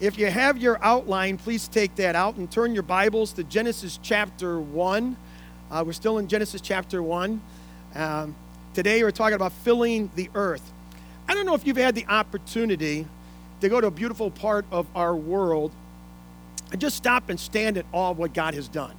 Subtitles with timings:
[0.00, 3.98] If you have your outline, please take that out and turn your Bibles to Genesis
[4.00, 5.16] chapter 1.
[5.72, 7.40] Uh, we're still in Genesis chapter 1.
[7.96, 8.36] Um,
[8.74, 10.72] today we're talking about filling the earth.
[11.28, 13.06] I don't know if you've had the opportunity
[13.60, 15.72] to go to a beautiful part of our world
[16.70, 18.94] and just stop and stand in awe of what God has done.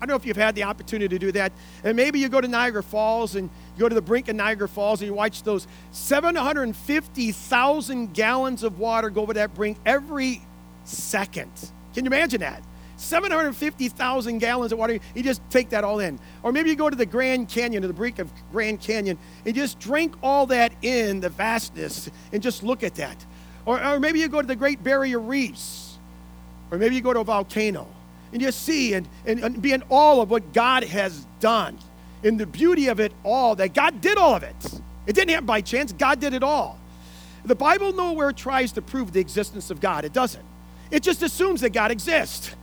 [0.00, 1.52] I don't know if you've had the opportunity to do that.
[1.84, 4.68] And maybe you go to Niagara Falls and you go to the brink of Niagara
[4.68, 10.42] Falls and you watch those 750,000 gallons of water go over that brink every
[10.82, 11.52] second.
[11.94, 12.64] Can you imagine that?
[12.96, 14.98] 750,000 gallons of water.
[15.14, 16.18] You just take that all in.
[16.42, 19.54] Or maybe you go to the Grand Canyon, to the brink of Grand Canyon, and
[19.54, 23.24] just drink all that in, the vastness, and just look at that.
[23.64, 25.98] Or, or maybe you go to the Great Barrier Reefs.
[26.72, 27.86] Or maybe you go to a volcano
[28.32, 31.78] and just see and, and, and be in awe of what God has done.
[32.22, 34.56] In the beauty of it all, that God did all of it.
[35.06, 36.78] It didn't happen by chance, God did it all.
[37.44, 40.44] The Bible nowhere tries to prove the existence of God, it doesn't.
[40.90, 42.54] It just assumes that God exists.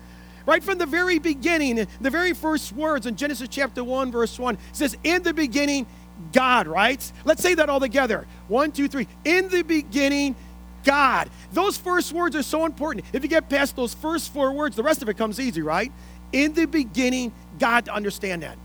[0.45, 4.57] Right from the very beginning, the very first words in Genesis chapter 1, verse 1
[4.73, 5.87] says, In the beginning,
[6.31, 7.11] God, right?
[7.23, 8.27] Let's say that all together.
[8.47, 9.07] One, two, three.
[9.23, 10.35] In the beginning,
[10.83, 11.29] God.
[11.51, 13.05] Those first words are so important.
[13.11, 15.91] If you get past those first four words, the rest of it comes easy, right?
[16.31, 18.57] In the beginning, God, to understand that.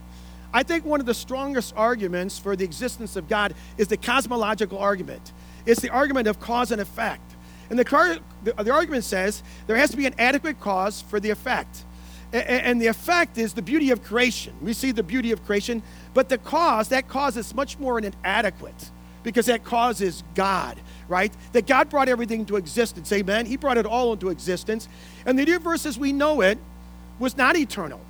[0.53, 4.79] I think one of the strongest arguments for the existence of God is the cosmological
[4.79, 5.33] argument.
[5.67, 7.23] It's the argument of cause and effect.
[7.69, 11.21] And the, car, the, the argument says there has to be an adequate cause for
[11.21, 11.85] the effect.
[12.33, 14.55] and the effect is the beauty of creation.
[14.61, 15.83] We see the beauty of creation,
[16.15, 18.91] but the cause, that cause is much more inadequate
[19.23, 21.33] because that cause is God right?
[21.53, 23.13] That God brought everything into existence.
[23.13, 23.45] Amen.
[23.45, 24.89] He brought it all into existence.
[25.27, 26.57] And the universe as we know it
[27.19, 28.01] was not eternal.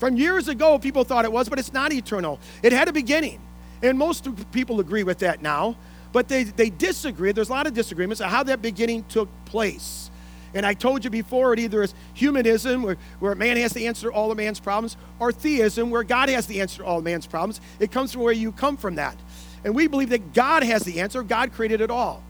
[0.00, 2.40] From years ago, people thought it was, but it's not eternal.
[2.62, 3.38] It had a beginning.
[3.82, 5.76] And most people agree with that now,
[6.12, 7.32] but they, they disagree.
[7.32, 10.10] There's a lot of disagreements on how that beginning took place.
[10.54, 14.08] And I told you before, it either is humanism, where, where man has the answer
[14.08, 17.04] to all of man's problems, or theism, where God has the answer to all of
[17.04, 17.60] man's problems.
[17.78, 19.16] It comes from where you come from that.
[19.64, 21.22] And we believe that God has the answer.
[21.22, 22.22] God created it all.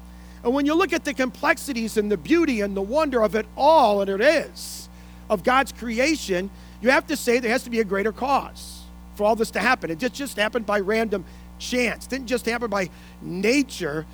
[0.43, 3.47] And when you look at the complexities and the beauty and the wonder of it
[3.57, 4.89] all, and it is,
[5.29, 6.51] of God's creation,
[6.81, 8.83] you have to say there has to be a greater cause
[9.15, 9.91] for all this to happen.
[9.91, 11.25] It just, just happened by random
[11.59, 12.07] chance.
[12.07, 14.07] It didn't just happen by nature,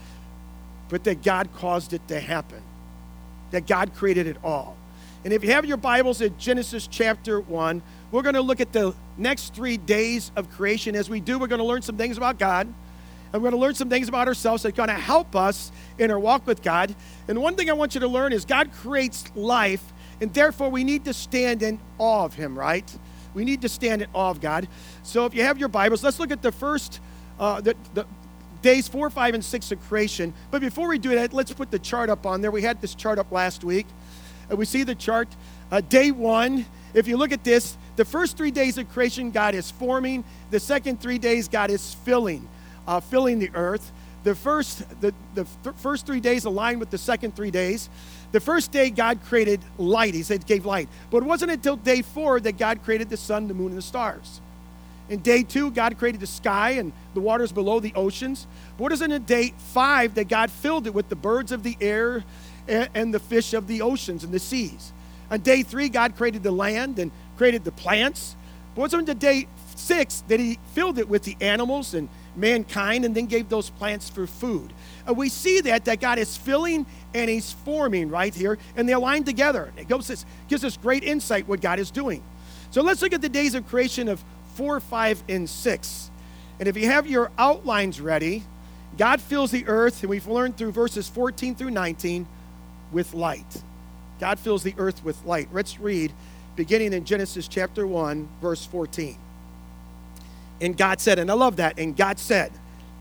[0.88, 2.62] but that God caused it to happen.
[3.53, 4.77] That God created it all.
[5.25, 7.82] And if you have your Bibles at Genesis chapter 1,
[8.12, 10.94] we're going to look at the next three days of creation.
[10.94, 12.72] As we do, we're going to learn some things about God.
[13.33, 16.10] And we're going to learn some things about ourselves that's going to help us in
[16.10, 16.94] our walk with God.
[17.27, 19.83] And one thing I want you to learn is God creates life,
[20.21, 22.91] and therefore we need to stand in awe of Him, right?
[23.34, 24.69] We need to stand in awe of God.
[25.03, 27.00] So if you have your Bibles, let's look at the first,
[27.38, 28.06] uh, the, the
[28.62, 30.32] days four, five, and six of creation.
[30.50, 32.50] But before we do that, let's put the chart up on there.
[32.50, 33.87] We had this chart up last week.
[34.50, 35.28] Uh, we see the chart.
[35.71, 39.54] Uh, day one, if you look at this, the first three days of creation, God
[39.54, 40.25] is forming.
[40.50, 42.48] The second three days, God is filling
[42.87, 43.93] uh, filling the earth.
[44.25, 47.88] The first, the, the th- first three days align with the second three days.
[48.32, 50.14] The first day, God created light.
[50.14, 50.88] He said, gave light.
[51.10, 53.82] But it wasn't until day four that God created the sun, the moon, and the
[53.82, 54.41] stars.
[55.09, 58.47] In day two, God created the sky and the waters below the oceans.
[58.76, 61.76] But what is in day five that God filled it with the birds of the
[61.81, 62.25] air
[62.66, 64.92] and, the fish of the oceans and the seas?
[65.31, 68.34] On day three, God created the land and created the plants.
[68.75, 73.15] But what's on day six that He filled it with the animals and mankind and
[73.15, 74.72] then gave those plants for food.
[75.08, 78.92] Uh, we see that that God is filling and He's forming right here, and they
[78.92, 79.72] align together.
[79.76, 82.22] It gives us, gives us great insight what God is doing.
[82.70, 84.22] So let's look at the days of creation of
[84.54, 86.10] four, five, and six.
[86.58, 88.42] And if you have your outlines ready,
[88.96, 92.26] God fills the earth, and we've learned through verses 14 through 19,
[92.92, 93.62] with light.
[94.20, 95.48] God fills the earth with light.
[95.52, 96.12] Let's read
[96.54, 99.16] beginning in Genesis chapter 1, verse 14.
[100.60, 102.52] And God said, and I love that, and God said,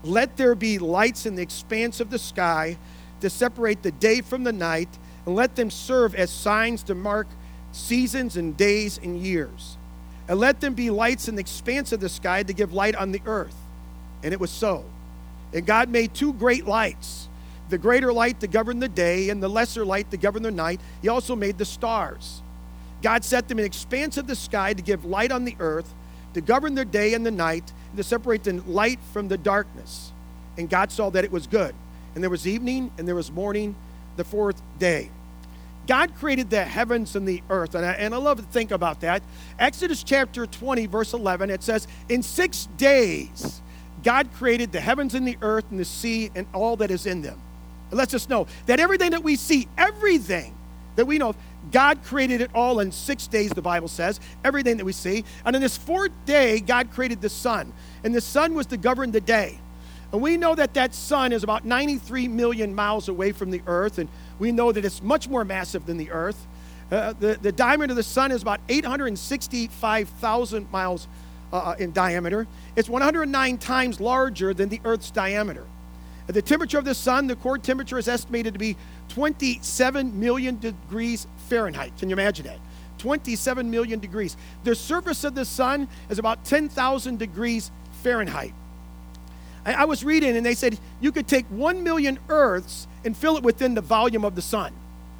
[0.06, 2.78] Let there be lights in the expanse of the sky
[3.20, 4.88] to separate the day from the night,
[5.24, 7.26] and let them serve as signs to mark
[7.72, 9.76] seasons and days and years.
[10.28, 13.12] And let them be lights in the expanse of the sky to give light on
[13.12, 13.56] the earth.
[14.22, 14.84] And it was so.
[15.52, 17.28] And God made two great lights
[17.68, 20.80] the greater light to govern the day, and the lesser light to govern the night.
[21.02, 22.40] He also made the stars.
[23.02, 25.92] God set them in the expanse of the sky to give light on the earth
[26.36, 30.12] to govern the day and the night, and to separate the light from the darkness.
[30.58, 31.74] And God saw that it was good.
[32.14, 33.74] And there was evening and there was morning
[34.18, 35.10] the fourth day.
[35.86, 37.74] God created the heavens and the earth.
[37.74, 39.22] And I, and I love to think about that.
[39.58, 43.62] Exodus chapter 20, verse 11, it says, In six days,
[44.02, 47.22] God created the heavens and the earth and the sea and all that is in
[47.22, 47.40] them.
[47.90, 50.54] It lets us know that everything that we see, everything
[50.96, 51.34] that we know.
[51.70, 55.24] God created it all in six days, the Bible says, everything that we see.
[55.44, 57.72] And on this fourth day, God created the sun.
[58.04, 59.58] And the sun was to govern the day.
[60.12, 63.98] And we know that that sun is about 93 million miles away from the earth.
[63.98, 64.08] And
[64.38, 66.46] we know that it's much more massive than the earth.
[66.90, 71.08] Uh, the, the diameter of the sun is about 865,000 miles
[71.52, 72.46] uh, uh, in diameter.
[72.76, 75.66] It's 109 times larger than the earth's diameter.
[76.28, 78.76] At the temperature of the sun, the core temperature is estimated to be
[79.10, 81.96] 27 million degrees Fahrenheit.
[81.98, 82.58] Can you imagine that?
[82.98, 84.36] 27 million degrees.
[84.64, 87.70] The surface of the sun is about 10,000 degrees
[88.02, 88.54] Fahrenheit.
[89.64, 93.36] I, I was reading and they said you could take 1 million Earths and fill
[93.36, 94.72] it within the volume of the sun.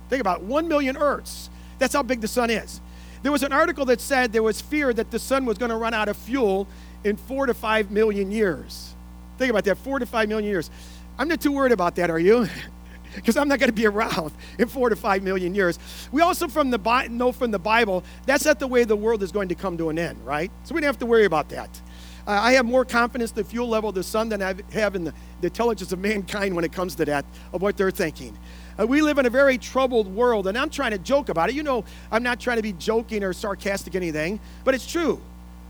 [0.08, 1.50] Think about it, 1 million Earths.
[1.78, 2.80] That's how big the sun is.
[3.22, 5.76] There was an article that said there was fear that the sun was going to
[5.76, 6.68] run out of fuel
[7.04, 8.94] in four to five million years.
[9.38, 10.70] Think about that, four to five million years.
[11.18, 12.46] I'm not too worried about that, are you?
[13.16, 15.78] Because I'm not going to be around in four to five million years.
[16.12, 19.22] We also from the Bi- know from the Bible that's not the way the world
[19.22, 20.50] is going to come to an end, right?
[20.64, 21.80] So we don't have to worry about that.
[22.26, 24.96] Uh, I have more confidence in the fuel level of the sun than I have
[24.96, 28.36] in the, the intelligence of mankind when it comes to that, of what they're thinking.
[28.78, 31.54] Uh, we live in a very troubled world, and I'm trying to joke about it.
[31.54, 35.20] You know, I'm not trying to be joking or sarcastic or anything, but it's true.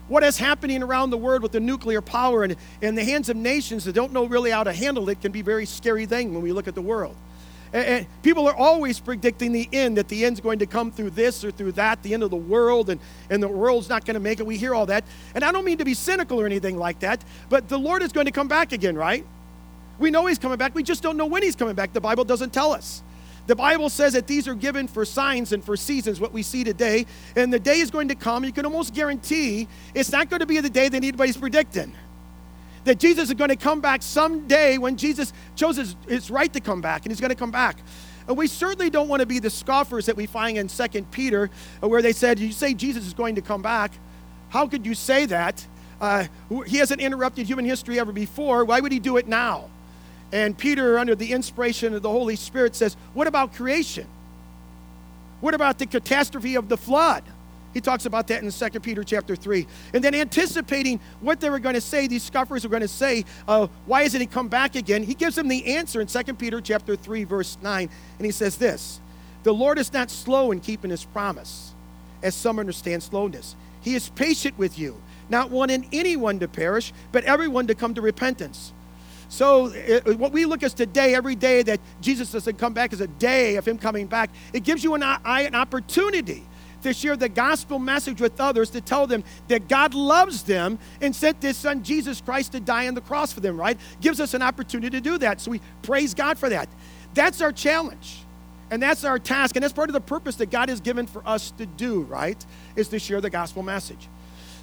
[0.08, 3.36] What is happening around the world with the nuclear power and in the hands of
[3.36, 6.32] nations that don't know really how to handle it can be a very scary thing
[6.32, 7.16] when we look at the world.
[7.76, 11.44] And, people are always predicting the end, that the end's going to come through this
[11.44, 14.20] or through that, the end of the world, and, and the world's not going to
[14.20, 14.46] make it.
[14.46, 15.04] We hear all that.
[15.34, 18.12] And I don't mean to be cynical or anything like that, but the Lord is
[18.12, 19.26] going to come back again, right?
[19.98, 20.74] We know He's coming back.
[20.74, 21.92] We just don't know when He's coming back.
[21.92, 23.02] The Bible doesn't tell us.
[23.46, 26.64] The Bible says that these are given for signs and for seasons, what we see
[26.64, 27.06] today.
[27.36, 30.46] And the day is going to come, you can almost guarantee it's not going to
[30.46, 31.94] be the day that anybody's predicting.
[32.86, 36.60] That Jesus is going to come back someday when Jesus chose his, his right to
[36.60, 37.78] come back, and he's going to come back.
[38.28, 41.50] And we certainly don't want to be the scoffers that we find in 2 Peter,
[41.82, 43.92] uh, where they said, You say Jesus is going to come back.
[44.48, 45.66] How could you say that?
[46.00, 46.26] Uh,
[46.66, 48.64] he hasn't interrupted human history ever before.
[48.64, 49.70] Why would he do it now?
[50.32, 54.06] And Peter, under the inspiration of the Holy Spirit, says, What about creation?
[55.40, 57.22] What about the catastrophe of the flood?
[57.76, 59.66] He talks about that in 2 Peter chapter 3.
[59.92, 63.26] And then anticipating what they were going to say, these scoffers were going to say,
[63.46, 65.02] uh, why hasn't he come back again?
[65.02, 67.90] He gives them the answer in 2 Peter chapter 3, verse 9.
[68.16, 68.98] And he says this
[69.42, 71.74] The Lord is not slow in keeping his promise,
[72.22, 73.54] as some understand slowness.
[73.82, 74.96] He is patient with you,
[75.28, 78.72] not wanting anyone to perish, but everyone to come to repentance.
[79.28, 83.02] So, it, what we look at today, every day that Jesus doesn't come back is
[83.02, 84.30] a day of Him coming back.
[84.54, 86.46] It gives you an, an opportunity
[86.86, 91.14] to share the gospel message with others, to tell them that God loves them and
[91.14, 93.78] sent His Son Jesus Christ to die on the cross for them, right?
[94.00, 95.40] Gives us an opportunity to do that.
[95.40, 96.68] So, we praise God for that.
[97.14, 98.22] That's our challenge.
[98.70, 99.54] And that's our task.
[99.56, 102.44] And that's part of the purpose that God has given for us to do, right?
[102.74, 104.08] Is to share the gospel message.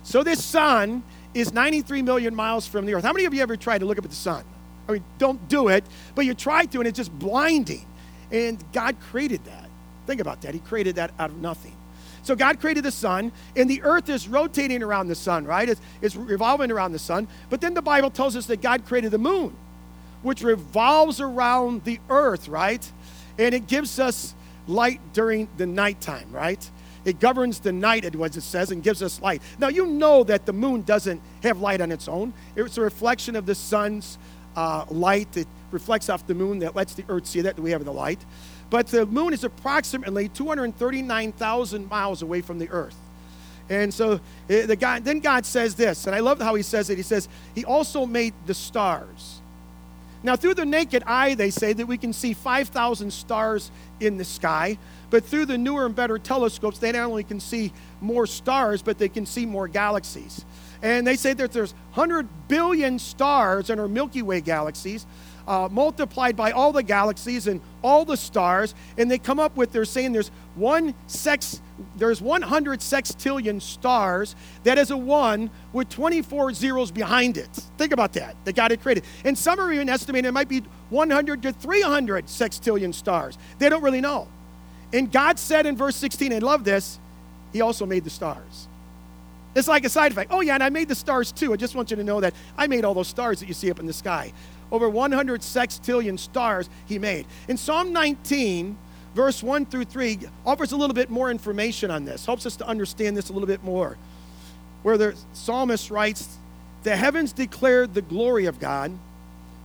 [0.04, 1.04] So, this sun
[1.34, 3.04] is 93 million miles from the earth.
[3.04, 4.44] How many of you ever tried to look up at the sun?
[4.88, 7.86] I mean, don't do it, but you try to, and it's just blinding.
[8.32, 9.70] And God created that.
[10.06, 10.54] Think about that.
[10.54, 11.76] He created that out of nothing.
[12.24, 15.68] So God created the sun, and the earth is rotating around the sun, right?
[15.68, 17.28] It's, it's revolving around the sun.
[17.50, 19.56] But then the Bible tells us that God created the moon,
[20.22, 22.90] which revolves around the earth, right?
[23.38, 24.34] And it gives us
[24.68, 26.70] light during the nighttime, right?
[27.06, 29.42] It governs the night, as it says, and gives us light.
[29.60, 33.36] Now, you know that the moon doesn't have light on its own, it's a reflection
[33.36, 34.18] of the sun's
[34.56, 37.84] uh, light that reflects off the moon that lets the earth see that we have
[37.84, 38.24] the light.
[38.70, 42.96] But the moon is approximately 239,000 miles away from the earth.
[43.70, 46.90] And so eh, the God, then God says this, and I love how he says
[46.90, 46.98] it.
[46.98, 49.40] He says, He also made the stars.
[50.24, 54.24] Now, through the naked eye, they say that we can see 5,000 stars in the
[54.24, 54.78] sky.
[55.10, 58.98] But through the newer and better telescopes, they not only can see more stars, but
[58.98, 60.46] they can see more galaxies.
[60.82, 65.06] And they say that there's 100 billion stars in our Milky Way galaxies,
[65.48, 68.76] uh, multiplied by all the galaxies and all the stars.
[68.98, 71.62] And they come up with, they're saying there's one sex,
[71.96, 74.36] there's 100 sextillion stars.
[74.64, 77.50] That is a one with 24 zeros behind it.
[77.78, 79.04] Think about that, that God had created.
[79.26, 83.38] And some are even estimating it might be 100 to 300 sextillion stars.
[83.60, 84.28] They don't really know.
[84.94, 87.00] And God said in verse 16, I love this,
[87.52, 88.68] He also made the stars.
[89.56, 90.32] It's like a side effect.
[90.34, 91.54] Oh, yeah, and I made the stars too.
[91.54, 93.70] I just want you to know that I made all those stars that you see
[93.70, 94.34] up in the sky.
[94.74, 97.28] Over 100 sextillion stars he made.
[97.48, 98.76] In Psalm 19,
[99.14, 102.68] verse 1 through 3, offers a little bit more information on this, helps us to
[102.68, 103.98] understand this a little bit more.
[104.82, 106.40] Where the psalmist writes,
[106.82, 108.98] The heavens declare the glory of God,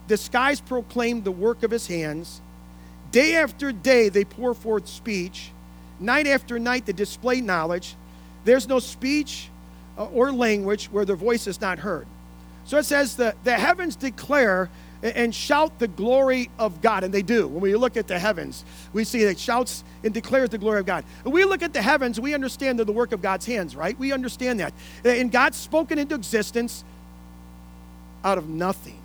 [0.08, 2.42] the skies proclaim the work of his hands.
[3.10, 5.52] Day after day they pour forth speech.
[5.98, 7.96] night after night they display knowledge.
[8.44, 9.48] There's no speech
[9.96, 12.06] uh, or language where their voice is not heard.
[12.66, 14.68] So it says the, the heavens declare
[15.02, 17.04] and shout the glory of God.
[17.04, 17.46] And they do.
[17.46, 20.86] When we look at the heavens, we see that shouts and declares the glory of
[20.86, 21.04] God.
[21.22, 23.98] When we look at the heavens, we understand they're the work of God's hands, right?
[23.98, 24.72] We understand that.
[25.04, 26.84] And God's spoken into existence
[28.24, 29.00] out of nothing.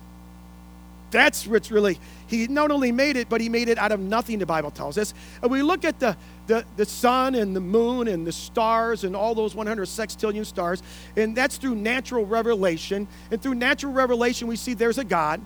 [1.12, 4.40] That's what's really, he not only made it, but he made it out of nothing,
[4.40, 5.14] the Bible tells us.
[5.42, 6.16] And we look at the,
[6.48, 10.82] the, the sun and the moon and the stars and all those 100 sextillion stars,
[11.16, 13.06] and that's through natural revelation.
[13.30, 15.40] And through natural revelation, we see there's a God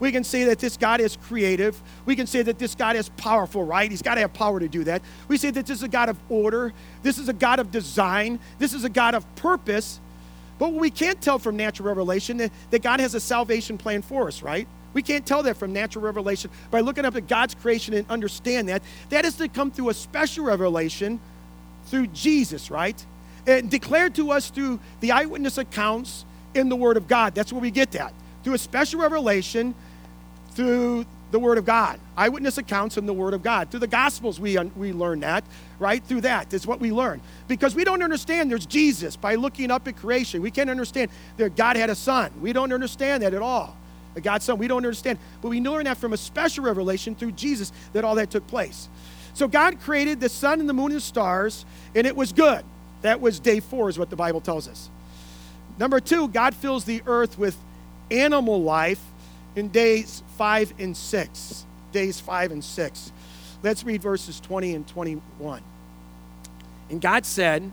[0.00, 1.80] we can say that this God is creative.
[2.06, 3.90] We can say that this God is powerful, right?
[3.90, 5.02] He's got to have power to do that.
[5.26, 6.72] We say that this is a God of order.
[7.02, 8.38] This is a God of design.
[8.58, 10.00] This is a God of purpose.
[10.58, 14.28] But we can't tell from natural revelation that, that God has a salvation plan for
[14.28, 14.66] us, right?
[14.92, 18.68] We can't tell that from natural revelation by looking up at God's creation and understand
[18.68, 18.82] that.
[19.10, 21.20] That is to come through a special revelation
[21.86, 23.04] through Jesus, right?
[23.46, 26.24] And declared to us through the eyewitness accounts
[26.54, 27.34] in the Word of God.
[27.34, 28.12] That's where we get that.
[28.42, 29.74] Through a special revelation
[30.58, 32.00] through the Word of God.
[32.16, 33.70] Eyewitness accounts in the Word of God.
[33.70, 35.44] Through the Gospels, we, we learn that,
[35.78, 36.02] right?
[36.02, 37.20] Through that is what we learn.
[37.46, 40.42] Because we don't understand there's Jesus by looking up at creation.
[40.42, 42.32] We can't understand that God had a son.
[42.40, 43.76] We don't understand that at all.
[44.20, 45.20] God's son, we don't understand.
[45.40, 48.88] But we learn that from a special revelation through Jesus that all that took place.
[49.34, 52.64] So God created the sun and the moon and the stars, and it was good.
[53.02, 54.90] That was day four, is what the Bible tells us.
[55.78, 57.56] Number two, God fills the earth with
[58.10, 58.98] animal life
[59.58, 61.66] in days 5 and 6.
[61.92, 63.12] Days 5 and 6.
[63.62, 65.62] Let's read verses 20 and 21.
[66.90, 67.70] And God said,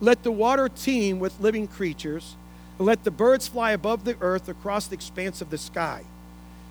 [0.00, 2.36] Let the water teem with living creatures,
[2.78, 6.04] and let the birds fly above the earth across the expanse of the sky.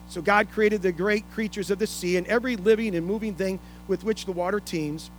[0.09, 3.59] So God created the great creatures of the sea and every living and moving thing
[3.88, 5.09] with which the water teems,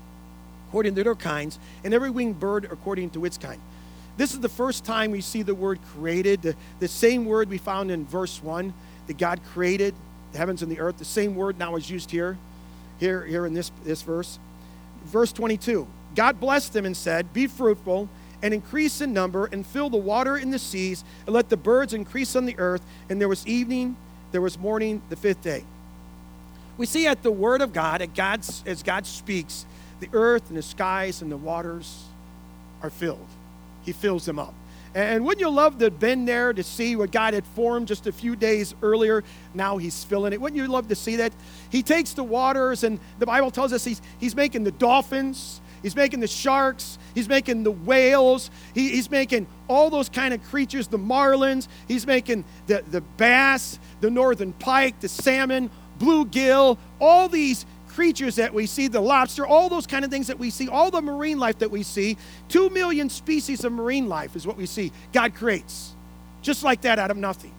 [0.68, 3.60] according to their kinds, and every winged bird according to its kind.
[4.16, 7.58] This is the first time we see the word created, the, the same word we
[7.58, 8.72] found in verse 1
[9.06, 9.94] that God created
[10.32, 10.98] the heavens and the earth.
[10.98, 12.36] The same word now is used here,
[12.98, 14.38] here, here in this, this verse.
[15.04, 18.08] Verse 22 God blessed them and said, Be fruitful
[18.42, 21.92] and increase in number and fill the water in the seas and let the birds
[21.92, 22.82] increase on the earth.
[23.08, 23.96] And there was evening,
[24.32, 25.64] there was morning, the fifth day.
[26.76, 29.64] We see at the word of God, at God's, as God speaks,
[30.00, 32.04] the earth and the skies and the waters
[32.82, 33.26] are filled.
[33.84, 34.54] He fills them up.
[34.94, 38.06] And wouldn't you love to have been there to see what God had formed just
[38.06, 39.24] a few days earlier?
[39.52, 40.40] Now he's filling it.
[40.40, 41.32] Wouldn't you love to see that?
[41.70, 45.96] He takes the waters, and the Bible tells us he's, he's making the dolphins, he's
[45.96, 50.86] making the sharks, he's making the whales, he, he's making all those kind of creatures,
[50.86, 57.66] the marlins, he's making the, the bass, the northern pike, the salmon, bluegill, all these
[57.94, 60.90] creatures that we see, the lobster, all those kind of things that we see, all
[60.90, 62.16] the marine life that we see.
[62.48, 65.94] Two million species of marine life is what we see God creates,
[66.42, 67.54] just like that out of nothing.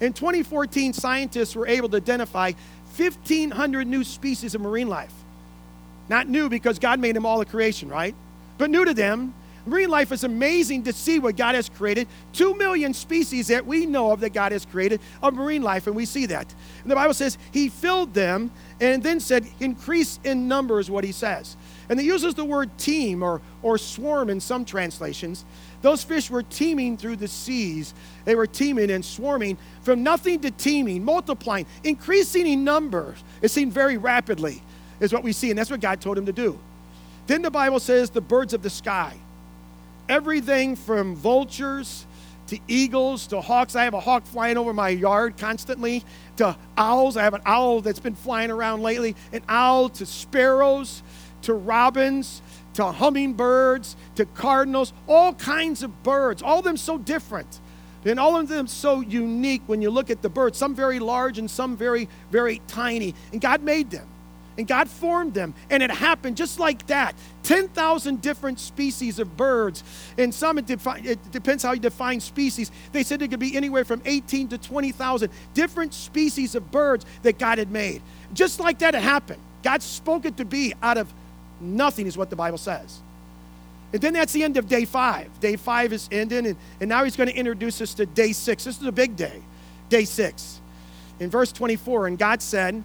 [0.00, 2.52] In 2014, scientists were able to identify
[2.96, 5.12] 1,500 new species of marine life.
[6.08, 8.14] Not new because God made them all a creation, right?
[8.56, 9.34] But new to them
[9.68, 12.08] Marine life is amazing to see what God has created.
[12.32, 15.94] Two million species that we know of that God has created of marine life, and
[15.94, 16.52] we see that.
[16.82, 21.04] And the Bible says He filled them and then said, increase in number is what
[21.04, 21.56] He says.
[21.88, 25.44] And it uses the word teem or, or swarm in some translations.
[25.80, 27.94] Those fish were teeming through the seas.
[28.24, 33.22] They were teeming and swarming from nothing to teeming, multiplying, increasing in numbers.
[33.42, 34.62] It seemed very rapidly,
[35.00, 36.58] is what we see, and that's what God told him to do.
[37.26, 39.16] Then the Bible says the birds of the sky
[40.08, 42.06] everything from vultures
[42.48, 43.76] to eagles to hawks.
[43.76, 46.04] I have a hawk flying over my yard constantly,
[46.36, 47.16] to owls.
[47.16, 51.02] I have an owl that's been flying around lately, an owl to sparrows,
[51.42, 52.42] to robins,
[52.74, 57.60] to hummingbirds, to cardinals, all kinds of birds, all of them so different.
[58.04, 61.38] And all of them so unique when you look at the birds, some very large
[61.38, 63.14] and some very, very tiny.
[63.32, 64.08] And God made them
[64.58, 67.14] and God formed them, and it happened just like that.
[67.44, 69.84] 10,000 different species of birds,
[70.18, 72.72] and some, it, defi- it depends how you define species.
[72.90, 77.38] They said it could be anywhere from 18 to 20,000 different species of birds that
[77.38, 78.02] God had made.
[78.34, 79.40] Just like that, it happened.
[79.62, 81.10] God spoke it to be out of
[81.60, 82.98] nothing, is what the Bible says.
[83.92, 85.28] And then that's the end of day five.
[85.38, 88.64] Day five is ending, and, and now he's going to introduce us to day six.
[88.64, 89.40] This is a big day,
[89.88, 90.60] day six.
[91.20, 92.82] In verse 24, and God said,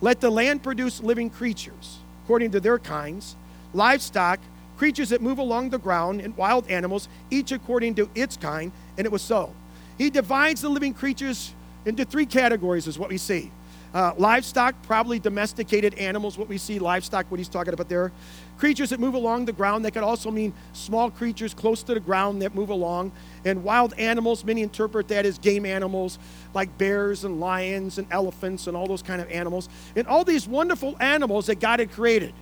[0.00, 3.36] let the land produce living creatures, according to their kinds,
[3.72, 4.40] livestock,
[4.76, 8.70] creatures that move along the ground, and wild animals, each according to its kind.
[8.96, 9.52] And it was so.
[9.96, 11.52] He divides the living creatures
[11.84, 13.50] into three categories, is what we see.
[13.92, 18.12] Uh, livestock, probably domesticated animals, what we see, livestock, what he's talking about there.
[18.58, 22.00] Creatures that move along the ground, that could also mean small creatures close to the
[22.00, 23.12] ground that move along.
[23.44, 26.18] And wild animals, many interpret that as game animals,
[26.54, 29.68] like bears and lions and elephants and all those kind of animals.
[29.94, 32.34] And all these wonderful animals that God had created.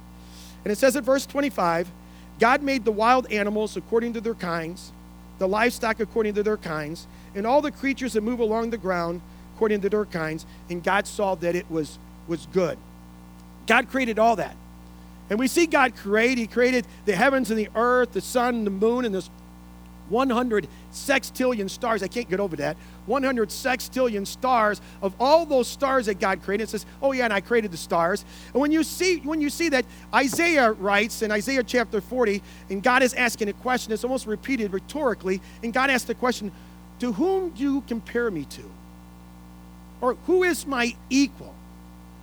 [0.65, 1.91] And it says in verse 25
[2.39, 4.93] God made the wild animals according to their kinds,
[5.39, 9.21] the livestock according to their kinds, and all the creatures that move along the ground
[9.55, 12.79] according to their kinds, and God saw that it was, was good.
[13.67, 14.55] God created all that.
[15.29, 18.71] And we see God create, He created the heavens and the earth, the sun, the
[18.71, 19.29] moon, and this
[20.09, 22.01] 100 sextillion stars.
[22.01, 22.77] I can't get over that.
[23.07, 26.65] 100 sextillion stars of all those stars that God created.
[26.65, 29.51] It says, "Oh yeah, and I created the stars." And when you see when you
[29.51, 32.41] see that Isaiah writes in Isaiah chapter 40,
[32.71, 33.93] and God is asking a question.
[33.93, 36.53] It's almost repeated rhetorically, and God asked the question,
[37.01, 38.63] "To whom do you compare me to?"
[40.01, 41.56] Or who is my equal?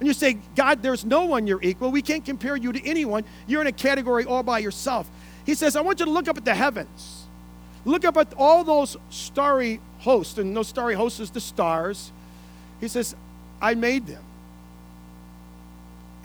[0.04, 1.90] And you say, God, there's no one you're equal.
[1.90, 3.24] We can't compare you to anyone.
[3.48, 5.10] You're in a category all by yourself.
[5.46, 7.24] He says, I want you to look up at the heavens.
[7.86, 12.12] Look up at all those starry hosts, and those starry hosts is the stars.
[12.82, 13.16] He says,
[13.62, 14.26] I made them.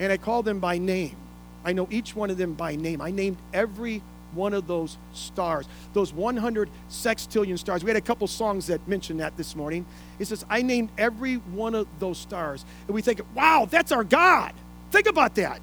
[0.01, 1.17] And I call them by name.
[1.65, 3.01] I know each one of them by name.
[3.01, 7.83] I named every one of those stars, those 100 sextillion stars.
[7.83, 9.87] We had a couple songs that mentioned that this morning.
[10.19, 12.65] He says, I named every one of those stars.
[12.87, 14.53] And we think, wow, that's our God.
[14.91, 15.61] Think about that.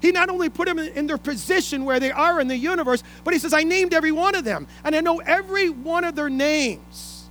[0.00, 3.32] He not only put them in their position where they are in the universe, but
[3.32, 4.66] he says, I named every one of them.
[4.84, 7.24] And I know every one of their names.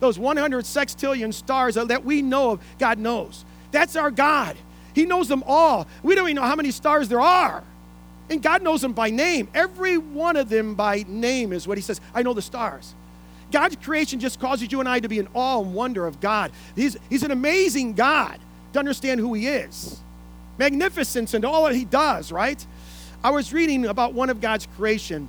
[0.00, 3.44] Those 100 sextillion stars that we know of, God knows.
[3.70, 4.56] That's our God.
[4.94, 5.86] He knows them all.
[6.02, 7.62] We don't even know how many stars there are.
[8.30, 9.48] And God knows them by name.
[9.54, 12.00] Every one of them by name is what He says.
[12.14, 12.94] I know the stars.
[13.50, 16.52] God's creation just causes you and I to be in awe and wonder of God.
[16.76, 18.38] He's, he's an amazing God
[18.74, 20.00] to understand who He is.
[20.58, 22.64] Magnificence and all that He does, right?
[23.24, 25.28] I was reading about one of God's creation,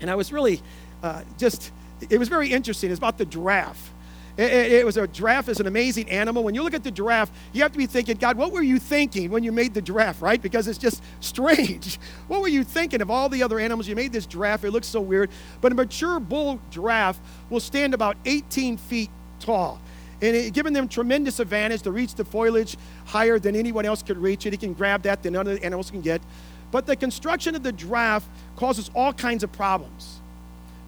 [0.00, 0.60] and I was really
[1.02, 1.70] uh, just,
[2.08, 2.90] it was very interesting.
[2.90, 3.92] It's about the giraffe.
[4.36, 6.42] It, it, it, was a giraffe is an amazing animal.
[6.42, 8.80] When you look at the giraffe, you have to be thinking, God, what were you
[8.80, 10.42] thinking when you made the giraffe, right?
[10.42, 12.00] Because it's just strange.
[12.26, 13.86] What were you thinking of all the other animals?
[13.86, 14.64] You made this giraffe.
[14.64, 15.30] It looks so weird.
[15.60, 19.80] But a mature bull giraffe will stand about 18 feet tall.
[20.20, 24.18] And it, giving them tremendous advantage to reach the foliage higher than anyone else could
[24.18, 24.52] reach it.
[24.52, 26.20] He can grab that that other animals can get.
[26.72, 30.20] But the construction of the giraffe causes all kinds of problems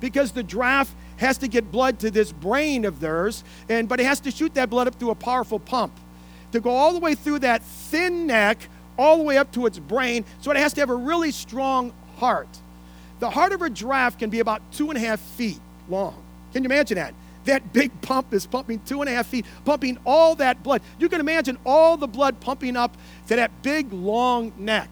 [0.01, 4.07] because the giraffe has to get blood to this brain of theirs, and but it
[4.07, 5.93] has to shoot that blood up through a powerful pump
[6.53, 9.79] to go all the way through that thin neck, all the way up to its
[9.79, 10.25] brain.
[10.41, 12.49] So it has to have a really strong heart.
[13.19, 16.23] The heart of a giraffe can be about two and a half feet long.
[16.53, 17.15] Can you imagine that?
[17.45, 20.83] That big pump is pumping two and a half feet, pumping all that blood.
[20.99, 22.97] You can imagine all the blood pumping up
[23.29, 24.91] to that big, long neck.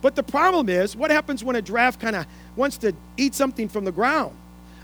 [0.00, 2.26] But the problem is, what happens when a giraffe kind of
[2.56, 4.36] wants to eat something from the ground?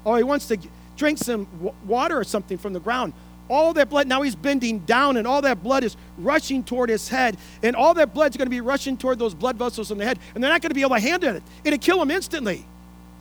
[0.05, 0.59] Or he wants to
[0.97, 1.47] drink some
[1.87, 3.13] water or something from the ground.
[3.49, 7.09] All that blood, now he's bending down, and all that blood is rushing toward his
[7.09, 10.05] head, and all that blood's going to be rushing toward those blood vessels in the
[10.05, 11.43] head, and they're not going to be able to handle it.
[11.65, 12.65] It'll kill him instantly,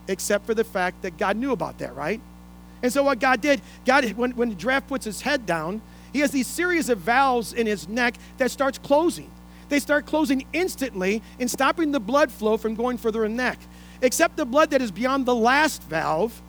[0.08, 2.22] except for the fact that God knew about that, right?
[2.84, 5.82] And so what God did, God, when, when the giraffe puts his head down,
[6.14, 9.30] he has these series of valves in his neck that starts closing.
[9.70, 13.60] They start closing instantly and stopping the blood flow from going further in the neck.
[14.02, 16.42] Except the blood that is beyond the last valve,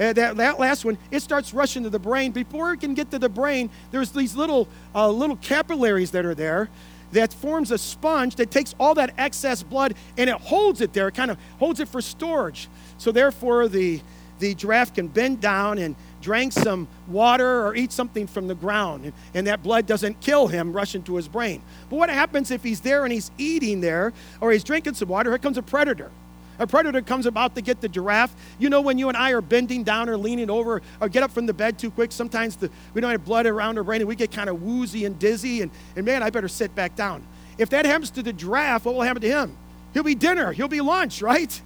[0.00, 2.32] uh, that, that last one, it starts rushing to the brain.
[2.32, 6.34] Before it can get to the brain, there's these little, uh, little capillaries that are
[6.34, 6.68] there
[7.12, 11.08] that forms a sponge that takes all that excess blood and it holds it there.
[11.08, 12.68] It kind of holds it for storage.
[12.98, 14.00] So therefore, the,
[14.38, 19.04] the giraffe can bend down and drink some water or eat something from the ground,
[19.04, 21.62] and, and, that blood doesn't kill him, rush into his brain.
[21.88, 25.30] But what happens if he's there and he's eating there or he's drinking some water?
[25.30, 26.10] Here comes a predator
[26.58, 28.34] a predator comes about to get the giraffe.
[28.58, 31.30] You know, when you and I are bending down or leaning over or get up
[31.30, 34.08] from the bed too quick, sometimes the, we don't have blood around our brain and
[34.08, 37.24] we get kind of woozy and dizzy, and, and man, I better sit back down.
[37.58, 39.56] If that happens to the giraffe, what will happen to him?
[39.94, 41.60] He'll be dinner, he'll be lunch, right?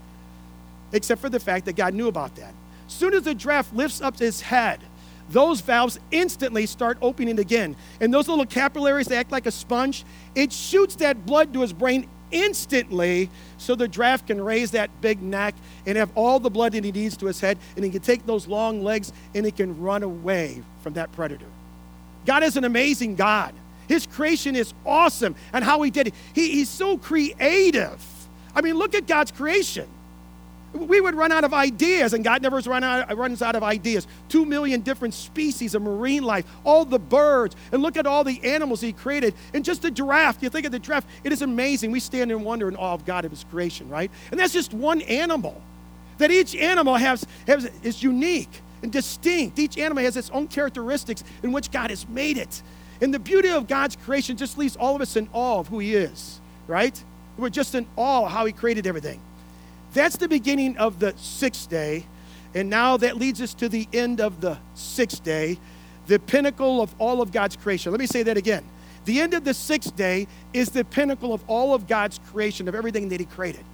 [0.93, 2.55] Except for the fact that God knew about that.
[2.87, 4.81] Soon as the giraffe lifts up his head,
[5.31, 7.77] those valves instantly start opening again.
[8.01, 10.05] And those little capillaries, they act like a sponge.
[10.35, 15.23] It shoots that blood to his brain instantly so the draft can raise that big
[15.23, 15.55] neck
[15.87, 18.27] and have all the blood that he needs to his head, and he can take
[18.27, 21.47] those long legs and he can run away from that predator.
[22.27, 23.55] God is an amazing God.
[23.89, 26.15] His creation is awesome and how he did it.
[26.35, 28.03] He, he's so creative.
[28.55, 29.89] I mean, look at God's creation.
[30.73, 34.07] We would run out of ideas, and God never run out, runs out of ideas.
[34.29, 38.43] Two million different species of marine life, all the birds, and look at all the
[38.43, 39.35] animals He created.
[39.53, 41.91] And just the giraffe, you think of the giraffe, it is amazing.
[41.91, 44.11] We stand in wonder and awe of God of His creation, right?
[44.31, 45.61] And that's just one animal.
[46.19, 48.51] That each animal has, has is unique
[48.83, 49.59] and distinct.
[49.59, 52.63] Each animal has its own characteristics in which God has made it.
[53.01, 55.81] And the beauty of God's creation just leaves all of us in awe of who
[55.81, 57.03] He is, right?
[57.37, 59.21] We're just in awe of how He created everything.
[59.93, 62.07] That's the beginning of the sixth day.
[62.55, 65.59] And now that leads us to the end of the sixth day,
[66.07, 67.93] the pinnacle of all of God's creation.
[67.93, 68.65] Let me say that again.
[69.05, 72.75] The end of the sixth day is the pinnacle of all of God's creation, of
[72.75, 73.65] everything that He created.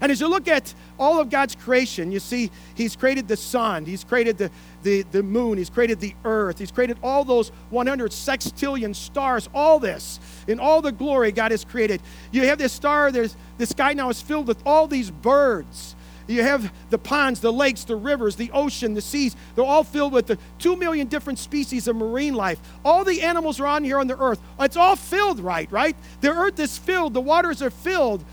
[0.00, 3.84] And as you look at all of God's creation, you see He's created the sun,
[3.84, 4.50] He's created the,
[4.82, 9.78] the, the moon, He's created the earth, He's created all those 100 sextillion stars, all
[9.78, 12.00] this, in all the glory God has created.
[12.32, 15.94] You have this star, there's, the sky now is filled with all these birds.
[16.26, 19.36] You have the ponds, the lakes, the rivers, the ocean, the seas.
[19.54, 22.58] They're all filled with the two million different species of marine life.
[22.84, 24.40] All the animals are on here on the earth.
[24.58, 25.96] It's all filled right, right?
[26.20, 28.24] The earth is filled, the waters are filled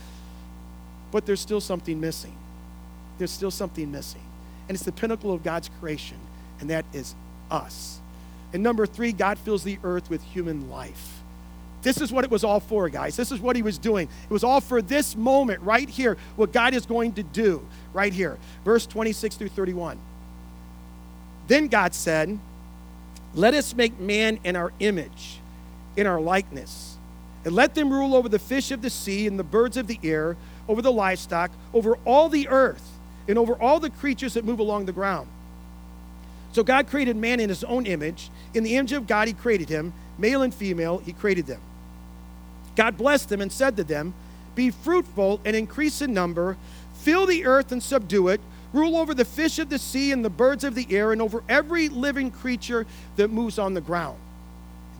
[1.16, 2.36] but there's still something missing.
[3.18, 4.20] There's still something missing.
[4.68, 6.18] And it's the pinnacle of God's creation,
[6.60, 7.14] and that is
[7.50, 8.00] us.
[8.52, 11.22] And number three, God fills the earth with human life.
[11.86, 13.14] This is what it was all for, guys.
[13.14, 14.08] This is what he was doing.
[14.24, 18.12] It was all for this moment right here, what God is going to do right
[18.12, 18.38] here.
[18.64, 19.96] Verse 26 through 31.
[21.46, 22.40] Then God said,
[23.34, 25.38] Let us make man in our image,
[25.96, 26.96] in our likeness,
[27.44, 30.00] and let them rule over the fish of the sea and the birds of the
[30.02, 34.58] air over the livestock, over all the earth, and over all the creatures that move
[34.58, 35.28] along the ground.
[36.50, 38.28] So God created man in his own image.
[38.54, 39.92] In the image of God, he created him.
[40.18, 41.60] Male and female, he created them.
[42.76, 44.14] God blessed them and said to them,
[44.54, 46.56] Be fruitful and increase in number,
[46.94, 48.40] fill the earth and subdue it,
[48.72, 51.42] rule over the fish of the sea and the birds of the air, and over
[51.48, 52.86] every living creature
[53.16, 54.18] that moves on the ground.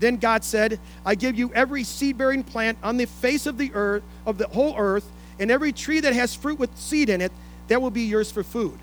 [0.00, 3.72] Then God said, I give you every seed bearing plant on the face of the
[3.74, 7.32] earth, of the whole earth, and every tree that has fruit with seed in it,
[7.68, 8.78] that will be yours for food.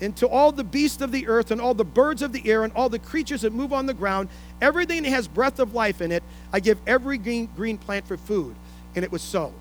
[0.00, 2.64] And to all the beasts of the earth, and all the birds of the air,
[2.64, 4.28] and all the creatures that move on the ground,
[4.60, 8.16] everything that has breath of life in it, I give every green, green plant for
[8.16, 8.56] food.
[8.96, 9.52] And it was so.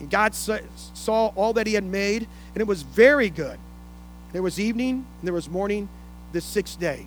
[0.00, 3.58] And God saw all that He had made, and it was very good.
[4.32, 5.88] There was evening, and there was morning,
[6.32, 7.06] the sixth day.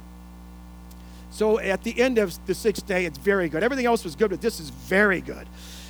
[1.31, 3.63] So at the end of the sixth day, it's very good.
[3.63, 5.47] Everything else was good, but this is very good.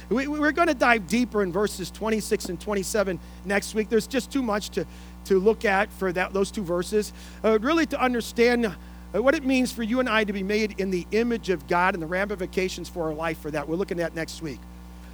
[0.09, 3.89] We, we're going to dive deeper in verses 26 and 27 next week.
[3.89, 4.85] There's just too much to,
[5.25, 7.13] to look at for that, those two verses.
[7.43, 10.79] Uh, really, to understand uh, what it means for you and I to be made
[10.79, 13.67] in the image of God and the ramifications for our life for that.
[13.67, 14.59] We're looking at next week.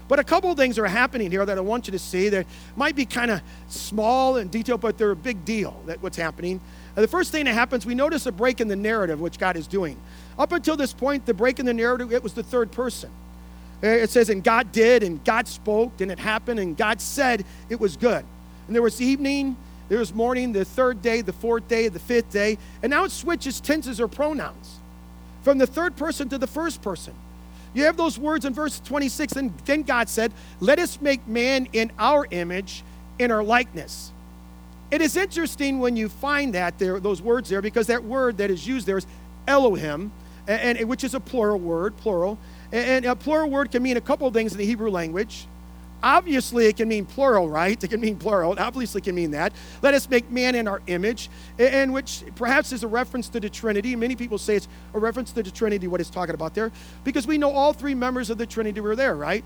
[0.08, 2.48] But a couple of things are happening here that I want you to see that
[2.76, 6.60] might be kind of small and detailed, but they're a big deal that what's happening.
[6.98, 9.56] Uh, the first thing that happens, we notice a break in the narrative, which God
[9.56, 9.98] is doing.
[10.40, 13.12] Up until this point, the break in the narrative, it was the third person.
[13.84, 17.46] Uh, it says, and God did, and God spoke, and it happened, and God said
[17.70, 18.26] it was good.
[18.66, 19.58] And there was evening,
[19.90, 23.12] there was morning, the third day, the fourth day, the fifth day, and now it
[23.12, 24.78] switches tenses or pronouns
[25.42, 27.14] from the third person to the first person.
[27.74, 31.68] You have those words in verse 26, and then God said, Let us make man
[31.74, 32.84] in our image,
[33.18, 34.12] in our likeness.
[34.92, 38.50] It is interesting when you find that there, those words there, because that word that
[38.50, 39.06] is used there is
[39.48, 40.12] Elohim,
[40.48, 42.40] and, and which is a plural word, plural.
[42.72, 45.48] And a plural word can mean a couple of things in the Hebrew language.
[46.02, 47.82] Obviously, it can mean plural, right?
[47.84, 48.54] It can mean plural.
[48.54, 49.54] It obviously can mean that.
[49.82, 53.50] Let us make man in our image, and which perhaps is a reference to the
[53.50, 53.96] Trinity.
[53.96, 56.72] Many people say it's a reference to the Trinity, what it's talking about there,
[57.04, 59.44] because we know all three members of the Trinity were there, right?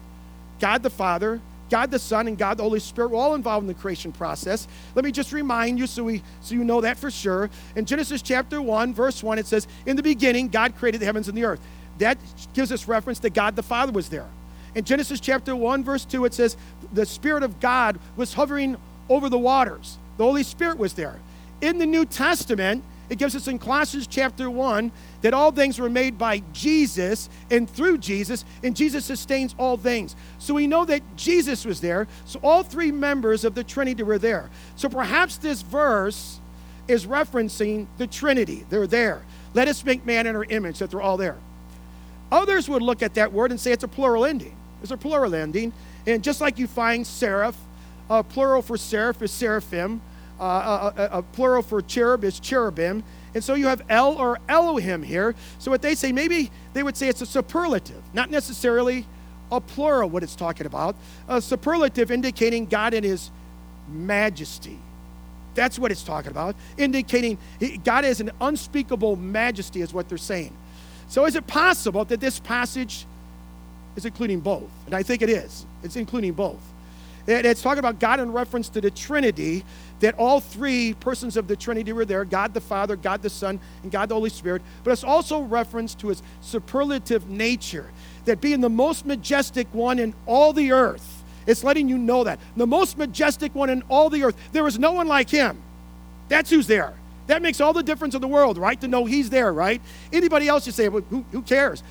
[0.59, 3.67] God the Father, God the Son, and God the Holy Spirit were all involved in
[3.67, 4.67] the creation process.
[4.95, 7.49] Let me just remind you so, we, so you know that for sure.
[7.75, 11.27] In Genesis chapter 1, verse 1, it says, In the beginning, God created the heavens
[11.27, 11.61] and the earth
[11.99, 12.17] that
[12.53, 14.27] gives us reference that God the Father was there.
[14.75, 16.57] In Genesis chapter 1, verse 2, it says,
[16.91, 18.77] The Spirit of God was hovering
[19.09, 19.97] over the waters.
[20.17, 21.19] The Holy Spirit was there.
[21.61, 25.89] In the New Testament, it gives us in Colossians chapter 1 that all things were
[25.89, 30.15] made by Jesus and through Jesus, and Jesus sustains all things.
[30.39, 32.07] So we know that Jesus was there.
[32.25, 34.49] So all three members of the Trinity were there.
[34.75, 36.39] So perhaps this verse
[36.87, 38.65] is referencing the Trinity.
[38.69, 39.23] They're there.
[39.53, 41.37] Let us make man in our image, that they're all there.
[42.31, 44.55] Others would look at that word and say it's a plural ending.
[44.83, 45.73] It's a plural ending.
[46.05, 47.57] And just like you find seraph,
[48.09, 50.01] a plural for seraph is seraphim,
[50.39, 53.03] uh, a, a, a, plural for cherub is cherubim.
[53.33, 55.35] And so you have El or Elohim here.
[55.59, 59.05] So what they say, maybe they would say it's a superlative, not necessarily
[59.51, 60.95] a plural, what it's talking about.
[61.27, 63.31] A superlative indicating God in his
[63.87, 64.79] majesty,
[65.55, 67.37] That's what it's talking about, indicating
[67.83, 70.55] God has an unspeakable majesty, is what they're saying.
[71.09, 73.05] So, is it possible that this passage
[73.95, 74.69] is including both?
[74.85, 75.65] And I think it is.
[75.83, 76.59] It's including both.
[77.25, 79.63] It's talking about God in reference to the Trinity,
[80.01, 83.61] that all three persons of the Trinity were there God the Father, God the Son,
[83.81, 84.61] and God the Holy Spirit.
[84.83, 87.89] But it's also reference to his superlative nature,
[88.25, 92.39] that being the most majestic one in all the earth, it's letting you know that.
[92.57, 95.61] The most majestic one in all the earth, there is no one like him.
[96.27, 96.93] That's who's there.
[97.27, 98.79] That makes all the difference in the world, right?
[98.81, 99.81] To know he's there, right?
[100.11, 101.83] Anybody else, you say, well, who, who cares?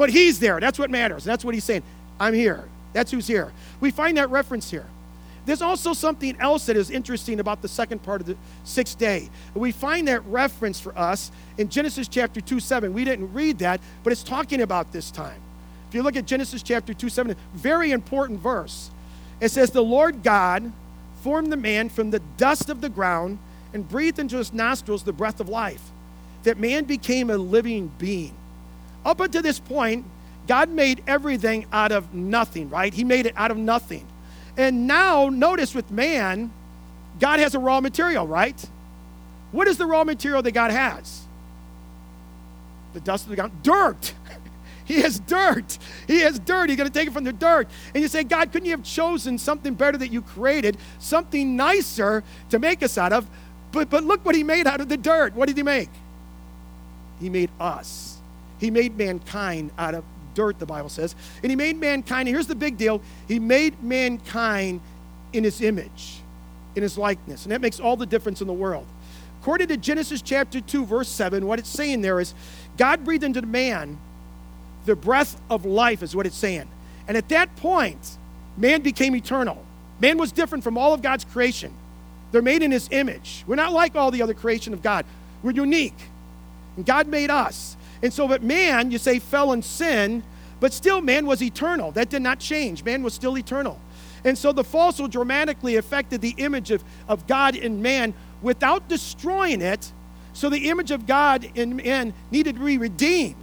[0.00, 0.60] But he's there.
[0.60, 1.24] That's what matters.
[1.24, 1.82] That's what he's saying.
[2.18, 2.64] I'm here.
[2.94, 3.52] That's who's here.
[3.80, 4.86] We find that reference here.
[5.44, 9.28] There's also something else that is interesting about the second part of the sixth day.
[9.52, 12.94] We find that reference for us in Genesis chapter 2 7.
[12.94, 15.38] We didn't read that, but it's talking about this time.
[15.90, 18.90] If you look at Genesis chapter 2 7, very important verse.
[19.38, 20.72] It says, The Lord God
[21.22, 23.38] formed the man from the dust of the ground
[23.74, 25.90] and breathed into his nostrils the breath of life,
[26.44, 28.34] that man became a living being.
[29.04, 30.04] Up until this point,
[30.46, 32.92] God made everything out of nothing, right?
[32.92, 34.06] He made it out of nothing.
[34.56, 36.52] And now, notice with man,
[37.18, 38.62] God has a raw material, right?
[39.52, 41.22] What is the raw material that God has?
[42.92, 44.12] The dust of the ground, dirt.
[44.84, 45.78] he has dirt.
[46.06, 46.68] He has dirt.
[46.68, 47.68] He's going to take it from the dirt.
[47.94, 52.24] And you say, God, couldn't you have chosen something better that you created, something nicer
[52.50, 53.28] to make us out of?
[53.72, 55.34] But, but look what he made out of the dirt.
[55.34, 55.90] What did he make?
[57.20, 58.09] He made us.
[58.60, 61.16] He made mankind out of dirt, the Bible says.
[61.42, 64.80] And he made mankind, here's the big deal he made mankind
[65.32, 66.20] in his image,
[66.76, 67.44] in his likeness.
[67.44, 68.86] And that makes all the difference in the world.
[69.40, 72.34] According to Genesis chapter 2, verse 7, what it's saying there is
[72.76, 73.98] God breathed into man
[74.84, 76.68] the breath of life, is what it's saying.
[77.08, 78.16] And at that point,
[78.56, 79.64] man became eternal.
[79.98, 81.72] Man was different from all of God's creation.
[82.32, 83.44] They're made in his image.
[83.46, 85.04] We're not like all the other creation of God.
[85.42, 85.98] We're unique.
[86.76, 87.76] And God made us.
[88.02, 90.22] And so, but man, you say, fell in sin,
[90.58, 91.90] but still man was eternal.
[91.92, 92.84] That did not change.
[92.84, 93.80] Man was still eternal.
[94.24, 98.88] And so the fall so dramatically affected the image of, of God in man without
[98.88, 99.92] destroying it.
[100.32, 103.36] So the image of God in man needed to be redeemed.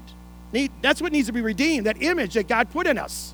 [0.54, 3.34] Need, that's what needs to be redeemed, that image that God put in us.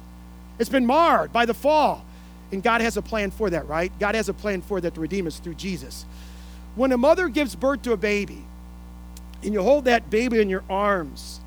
[0.57, 2.05] It's been marred by the fall.
[2.51, 3.91] And God has a plan for that, right?
[3.99, 6.05] God has a plan for that to redeem us through Jesus.
[6.75, 8.43] When a mother gives birth to a baby,
[9.43, 11.39] and you hold that baby in your arms,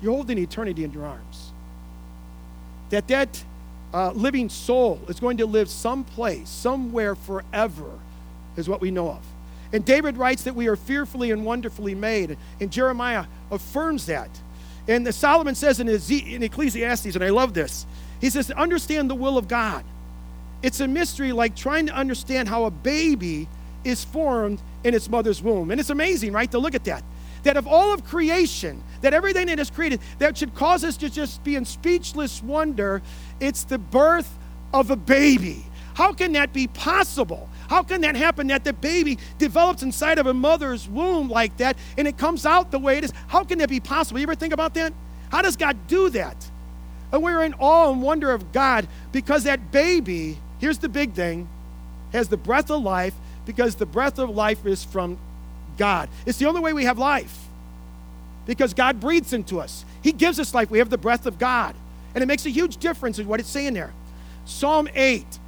[0.00, 1.52] you're holding eternity in your arms.
[2.90, 3.44] That that
[3.94, 7.98] uh, living soul is going to live someplace, somewhere forever,
[8.56, 9.20] is what we know of.
[9.72, 14.28] And David writes that we are fearfully and wonderfully made, and Jeremiah affirms that.
[14.88, 17.86] And Solomon says in, in Ecclesiastes, and I love this,
[18.20, 19.84] he says, understand the will of God.
[20.62, 23.48] It's a mystery like trying to understand how a baby
[23.84, 25.70] is formed in its mother's womb.
[25.70, 27.02] And it's amazing, right, to look at that.
[27.42, 31.10] That of all of creation, that everything that is created, that should cause us to
[31.10, 33.02] just be in speechless wonder,
[33.40, 34.38] it's the birth
[34.72, 35.64] of a baby.
[35.94, 37.48] How can that be possible?
[37.68, 41.76] How can that happen that the baby develops inside of a mother's womb like that
[41.96, 43.12] and it comes out the way it is?
[43.28, 44.20] How can that be possible?
[44.20, 44.92] You ever think about that?
[45.30, 46.50] How does God do that?
[47.12, 51.48] And we're in awe and wonder of God because that baby, here's the big thing,
[52.12, 55.18] has the breath of life because the breath of life is from
[55.76, 56.08] God.
[56.26, 57.46] It's the only way we have life
[58.46, 59.84] because God breathes into us.
[60.02, 60.70] He gives us life.
[60.70, 61.74] We have the breath of God.
[62.14, 63.92] And it makes a huge difference in what it's saying there.
[64.44, 65.38] Psalm 8.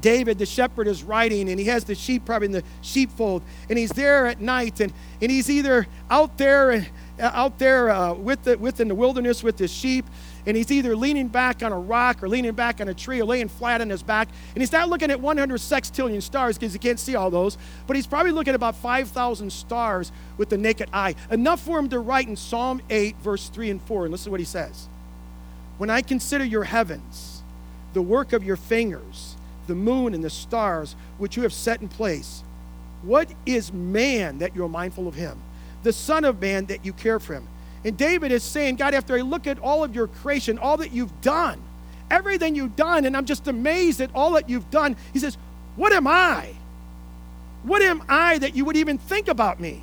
[0.00, 3.78] David, the shepherd, is writing, and he has the sheep probably in the sheepfold, and
[3.78, 6.72] he's there at night, and, and he's either out there,
[7.18, 10.04] uh, out there uh, with the, within the wilderness with his sheep,
[10.46, 13.24] and he's either leaning back on a rock or leaning back on a tree or
[13.24, 14.28] laying flat on his back.
[14.54, 17.96] And he's not looking at 100 sextillion stars because he can't see all those, but
[17.96, 21.14] he's probably looking at about 5,000 stars with the naked eye.
[21.30, 24.04] Enough for him to write in Psalm 8, verse 3 and 4.
[24.04, 24.88] And listen to what he says
[25.78, 27.42] When I consider your heavens,
[27.94, 31.88] the work of your fingers, the moon and the stars which you have set in
[31.88, 32.42] place,
[33.02, 35.40] what is man that you're mindful of him?
[35.82, 37.46] The Son of Man that you care for him.
[37.84, 40.92] And David is saying, God, after I look at all of your creation, all that
[40.92, 41.60] you've done,
[42.10, 45.36] everything you've done, and I'm just amazed at all that you've done, he says,
[45.76, 46.54] What am I?
[47.62, 49.82] What am I that you would even think about me?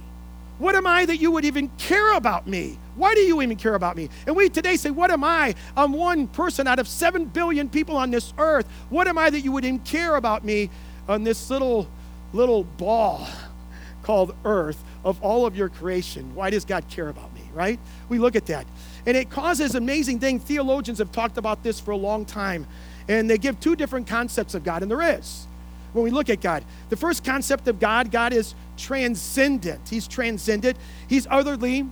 [0.57, 2.77] What am I that you would even care about me?
[2.95, 4.09] Why do you even care about me?
[4.27, 5.55] And we today say, What am I?
[5.77, 8.67] I'm one person out of seven billion people on this earth.
[8.89, 10.69] What am I that you would even care about me
[11.07, 11.87] on this little,
[12.33, 13.27] little ball
[14.03, 16.35] called earth of all of your creation?
[16.35, 17.30] Why does God care about me?
[17.53, 17.79] Right?
[18.09, 18.65] We look at that.
[19.05, 20.43] And it causes amazing things.
[20.43, 22.67] Theologians have talked about this for a long time.
[23.07, 25.47] And they give two different concepts of God, and there is.
[25.93, 26.63] when we look at God.
[26.89, 29.89] The first concept of God, God is transcendent.
[29.89, 30.77] He's transcendent.
[31.07, 31.87] He's otherly.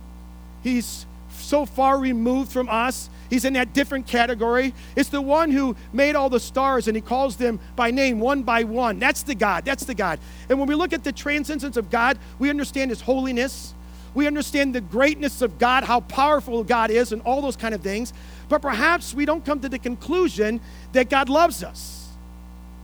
[0.62, 3.08] He's so far removed from us.
[3.28, 4.74] He's in that different category.
[4.96, 8.42] It's the one who made all the stars and he calls them by name one
[8.42, 8.98] by one.
[8.98, 9.64] That's the God.
[9.64, 10.18] That's the God.
[10.48, 13.74] And when we look at the transcendence of God, we understand his holiness.
[14.14, 17.82] We understand the greatness of God, how powerful God is, and all those kind of
[17.82, 18.12] things.
[18.48, 20.60] But perhaps we don't come to the conclusion
[20.92, 22.08] that God loves us,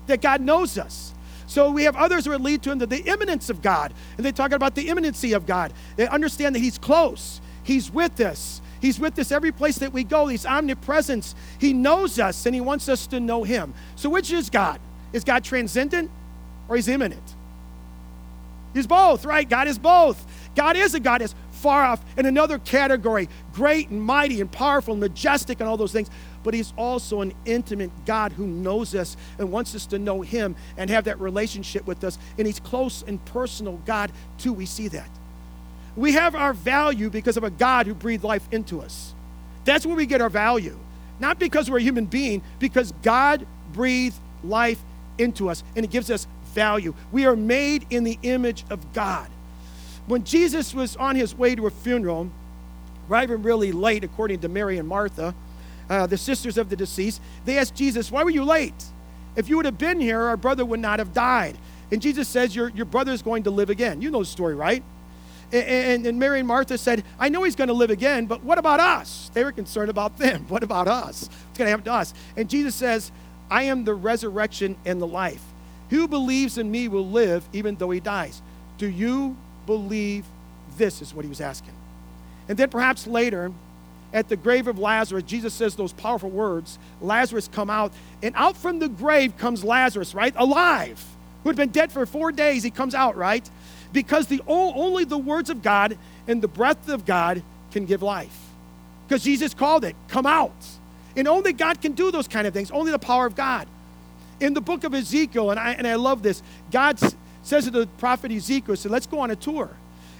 [0.07, 1.13] that God knows us.
[1.49, 4.27] So we have others who are lead to him to the immanence of God, and
[4.27, 5.73] they talk about the immanency of God.
[5.97, 10.05] They understand that He's close, He's with us, He's with us every place that we
[10.05, 10.27] go.
[10.27, 11.35] He's omnipresence.
[11.59, 13.75] He knows us, and He wants us to know Him.
[13.97, 14.81] So which is God?
[15.13, 16.11] Is God transcendent,
[16.69, 17.35] or He's immanent?
[18.75, 19.49] He's both, right?
[19.49, 20.25] God is both.
[20.57, 24.95] God is a God is far off in another category, great and mighty and powerful
[24.95, 26.11] and majestic and all those things.
[26.43, 30.57] But He's also an intimate God who knows us and wants us to know Him
[30.77, 32.19] and have that relationship with us.
[32.39, 34.53] And He's close and personal God too.
[34.53, 35.11] We see that.
[35.95, 39.15] We have our value because of a God who breathed life into us.
[39.65, 40.79] That's where we get our value.
[41.19, 44.81] Not because we're a human being, because God breathed life
[45.19, 46.95] into us and it gives us value.
[47.13, 49.29] We are made in the image of God.
[50.07, 52.31] When Jesus was on his way to a funeral,
[53.11, 55.35] arriving really late, according to Mary and Martha,
[55.89, 58.85] uh, the sisters of the deceased, they asked Jesus, Why were you late?
[59.35, 61.57] If you would have been here, our brother would not have died.
[61.91, 64.01] And Jesus says, Your, your brother is going to live again.
[64.01, 64.83] You know the story, right?
[65.53, 68.59] And, and, Mary and Martha said, I know he's going to live again, but what
[68.59, 69.31] about us?
[69.33, 70.47] They were concerned about them.
[70.49, 71.29] What about us?
[71.29, 72.15] What's going to happen to us?
[72.37, 73.13] And Jesus says,
[73.49, 75.43] I am the resurrection and the life.
[75.91, 78.43] Who believes in me will live even though he dies.
[78.77, 79.37] Do you
[79.67, 80.25] believe
[80.77, 81.03] this?
[81.03, 81.75] Is what he was asking.
[82.49, 83.53] And then perhaps later,
[84.13, 88.57] at the grave of Lazarus, Jesus says those powerful words Lazarus come out, and out
[88.57, 90.33] from the grave comes Lazarus, right?
[90.37, 91.05] Alive,
[91.43, 92.63] who had been dead for four days.
[92.63, 93.49] He comes out, right?
[93.97, 95.97] because the, only the words of God
[96.29, 98.37] and the breath of God can give life.
[99.09, 100.53] Because Jesus called it, come out.
[101.17, 103.67] And only God can do those kind of things, only the power of God.
[104.39, 106.99] In the book of Ezekiel, and I, and I love this, God
[107.47, 109.71] says to the prophet Ezekiel, said, let's go on a tour.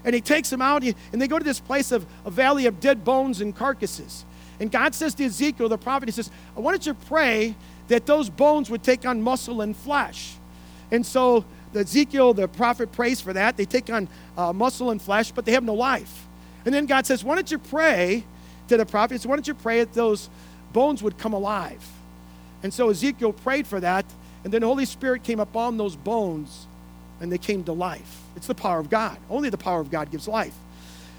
[0.05, 2.79] And he takes them out, and they go to this place of a valley of
[2.81, 4.25] dead bones and carcasses.
[4.61, 7.57] And God says to Ezekiel, the prophet, he says, I wanted you to pray
[7.89, 10.35] that those bones would take on muscle and flesh.
[10.91, 13.57] And so the Ezekiel, the prophet, prays for that.
[13.57, 16.27] They take on uh, muscle and flesh, but they have no life.
[16.65, 18.25] And then God says, Why don't you pray
[18.69, 18.91] to the prophet?
[18.91, 19.27] prophets?
[19.27, 20.31] Why don't you pray that those
[20.73, 21.85] bones would come alive?
[22.63, 24.05] And so Ezekiel prayed for that,
[24.43, 26.67] and then the Holy Spirit came upon those bones,
[27.21, 28.21] and they came to life.
[28.37, 29.19] It's the power of God.
[29.31, 30.55] Only the power of God gives life.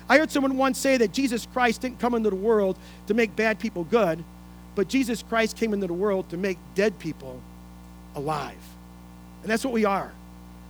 [0.10, 3.36] I heard someone once say that Jesus Christ didn't come into the world to make
[3.36, 4.23] bad people good,
[4.75, 7.41] but Jesus Christ came into the world to make dead people
[8.15, 8.55] alive.
[9.41, 10.12] And that's what we are.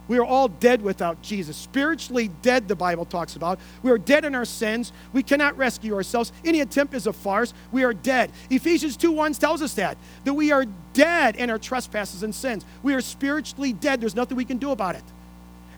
[0.07, 1.57] We are all dead without Jesus.
[1.57, 3.59] Spiritually dead, the Bible talks about.
[3.83, 4.93] We are dead in our sins.
[5.11, 6.31] We cannot rescue ourselves.
[6.45, 7.53] Any attempt is a farce.
[7.71, 8.31] We are dead.
[8.49, 12.65] Ephesians 2 1 tells us that, that we are dead in our trespasses and sins.
[12.83, 13.99] We are spiritually dead.
[13.99, 15.03] There's nothing we can do about it.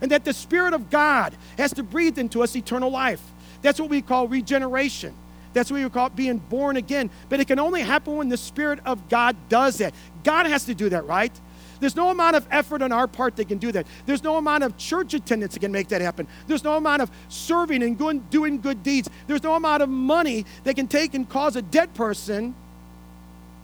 [0.01, 3.21] And that the Spirit of God has to breathe into us eternal life.
[3.62, 5.13] That's what we call regeneration.
[5.53, 7.09] That's what we call being born again.
[7.27, 9.93] But it can only happen when the Spirit of God does that.
[10.23, 11.31] God has to do that, right?
[11.79, 13.88] There's no amount of effort on our part that can do that.
[14.05, 16.27] There's no amount of church attendance that can make that happen.
[16.47, 19.09] There's no amount of serving and going, doing good deeds.
[19.27, 22.53] There's no amount of money that can take and cause a dead person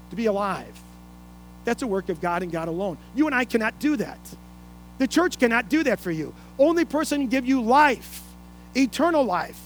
[0.10, 0.82] to be alive.
[1.66, 2.98] That's a work of God and God alone.
[3.16, 4.20] You and I cannot do that.
[4.98, 6.34] The church cannot do that for you.
[6.58, 8.24] Only person can give you life,
[8.76, 9.60] eternal life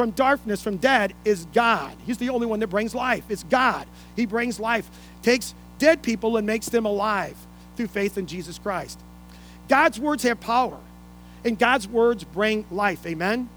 [0.00, 1.94] from darkness, from dead, is God.
[2.06, 3.24] He's the only one that brings life.
[3.28, 3.86] It's God.
[4.16, 4.88] He brings life,
[5.22, 7.36] takes dead people and makes them alive
[7.76, 8.98] through faith in Jesus Christ.
[9.68, 10.78] God's words have power,
[11.44, 13.06] and God's words bring life.
[13.06, 13.50] Amen?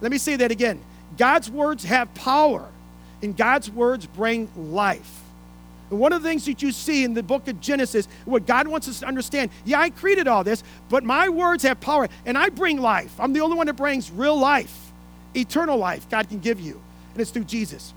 [0.00, 0.80] Let me say that again.
[1.16, 2.68] God's words have power,
[3.22, 5.19] and God's words bring life.
[5.90, 8.68] And one of the things that you see in the book of Genesis, what God
[8.68, 12.38] wants us to understand yeah, I created all this, but my words have power, and
[12.38, 13.18] I bring life.
[13.18, 14.92] I'm the only one that brings real life,
[15.34, 16.80] eternal life God can give you,
[17.12, 17.92] and it's through Jesus.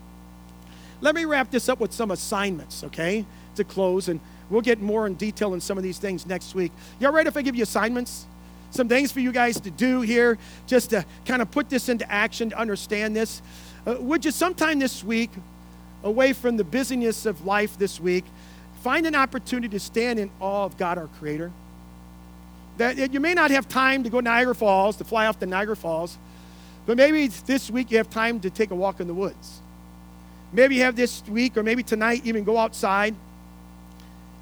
[1.00, 3.26] Let me wrap this up with some assignments, okay,
[3.56, 4.20] to close, and
[4.50, 6.72] We'll get more in detail in some of these things next week.
[7.00, 8.26] You all right if I give you assignments?
[8.70, 10.36] Some things for you guys to do here,
[10.66, 13.40] just to kind of put this into action, to understand this.
[13.86, 15.30] Uh, would you sometime this week,
[16.04, 18.24] away from the busyness of life this week,
[18.82, 21.50] find an opportunity to stand in awe of God our Creator?
[22.76, 25.46] That you may not have time to go to Niagara Falls, to fly off to
[25.46, 26.18] Niagara Falls,
[26.86, 29.60] but maybe this week you have time to take a walk in the woods.
[30.52, 33.14] Maybe you have this week, or maybe tonight, even go outside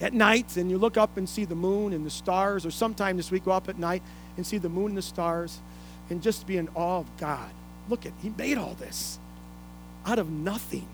[0.01, 3.17] at night and you look up and see the moon and the stars, or sometime
[3.17, 4.03] this week go up at night
[4.37, 5.61] and see the moon and the stars
[6.11, 7.51] and just be in awe of God.
[7.89, 9.19] Look at, He made all this
[10.05, 10.89] out of nothing.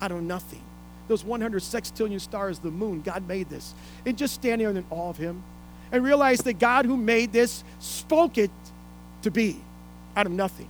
[0.00, 0.62] Out of nothing.
[1.08, 3.74] Those 100 sextillion stars, the moon, God made this.
[4.06, 5.42] And just stand there in awe of Him
[5.92, 8.50] and realize that God who made this spoke it
[9.22, 9.60] to be
[10.16, 10.68] out of nothing.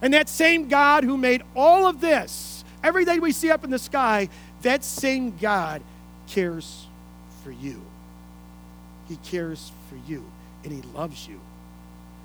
[0.00, 3.78] And that same God who made all of this, everything we see up in the
[3.78, 4.28] sky,
[4.62, 5.82] that same God
[6.26, 6.86] cares
[7.42, 7.80] for you.
[9.08, 10.24] He cares for you
[10.64, 11.40] and He loves you.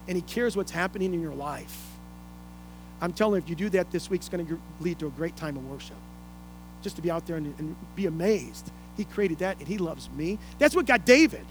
[0.08, 1.86] And He cares what's happening in your life.
[3.00, 5.12] I'm telling you, if you do that this week, it's going to lead to a
[5.12, 5.98] great time of worship.
[6.82, 8.72] Just to be out there and, and be amazed.
[8.96, 10.40] He created that and He loves me.
[10.60, 11.46] That's what got David.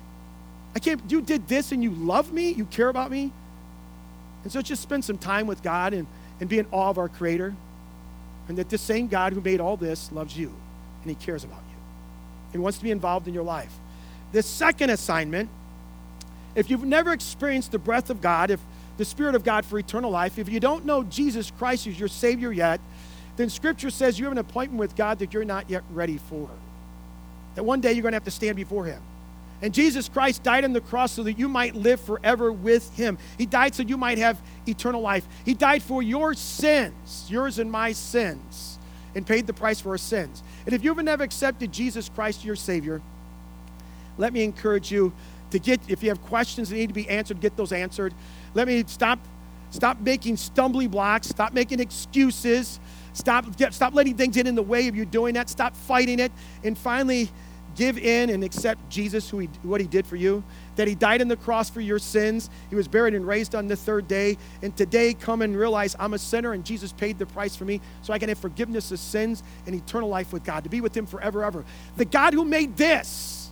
[0.74, 2.50] I can't, you did this and you love me?
[2.50, 3.32] You care about me?
[4.42, 6.06] And so just spend some time with God and,
[6.38, 7.54] and be in awe of our Creator.
[8.48, 10.52] And that this same God who made all this loves you
[11.02, 11.76] and He cares about you.
[12.52, 13.72] He wants to be involved in your life.
[14.32, 15.48] The second assignment,
[16.54, 18.60] if you've never experienced the breath of God, if
[18.96, 22.08] the Spirit of God for eternal life, if you don't know Jesus Christ as your
[22.08, 22.80] Savior yet,
[23.36, 26.48] then Scripture says you have an appointment with God that you're not yet ready for.
[27.54, 29.02] That one day you're going to have to stand before Him.
[29.62, 33.16] And Jesus Christ died on the cross so that you might live forever with Him.
[33.38, 35.26] He died so you might have eternal life.
[35.44, 38.78] He died for your sins, yours and my sins,
[39.14, 40.42] and paid the price for our sins.
[40.66, 43.00] And if you've never accepted Jesus Christ your Savior,
[44.18, 45.12] let me encourage you
[45.50, 48.12] to get, if you have questions that need to be answered, get those answered.
[48.54, 49.18] Let me stop,
[49.70, 52.78] stop making stumbling blocks, stop making excuses,
[53.16, 56.32] stop, stop letting things get in the way of you doing that, stop fighting it,
[56.62, 57.30] and finally
[57.76, 60.42] give in and accept Jesus, who he, what he did for you,
[60.76, 62.48] that he died on the cross for your sins.
[62.70, 64.38] He was buried and raised on the third day.
[64.62, 67.80] And today, come and realize I'm a sinner and Jesus paid the price for me
[68.02, 70.96] so I can have forgiveness of sins and eternal life with God, to be with
[70.96, 71.64] him forever, ever.
[71.96, 73.50] The God who made this,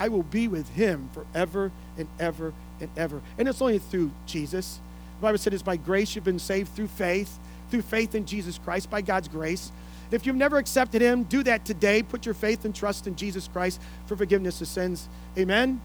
[0.00, 3.22] I will be with him forever and ever and ever.
[3.38, 4.80] And it's only through Jesus.
[5.18, 7.38] The Bible said it's by grace you've been saved through faith,
[7.70, 9.72] through faith in Jesus Christ, by God's grace.
[10.10, 12.02] If you've never accepted Him, do that today.
[12.02, 15.08] Put your faith and trust in Jesus Christ for forgiveness of sins.
[15.38, 15.80] Amen.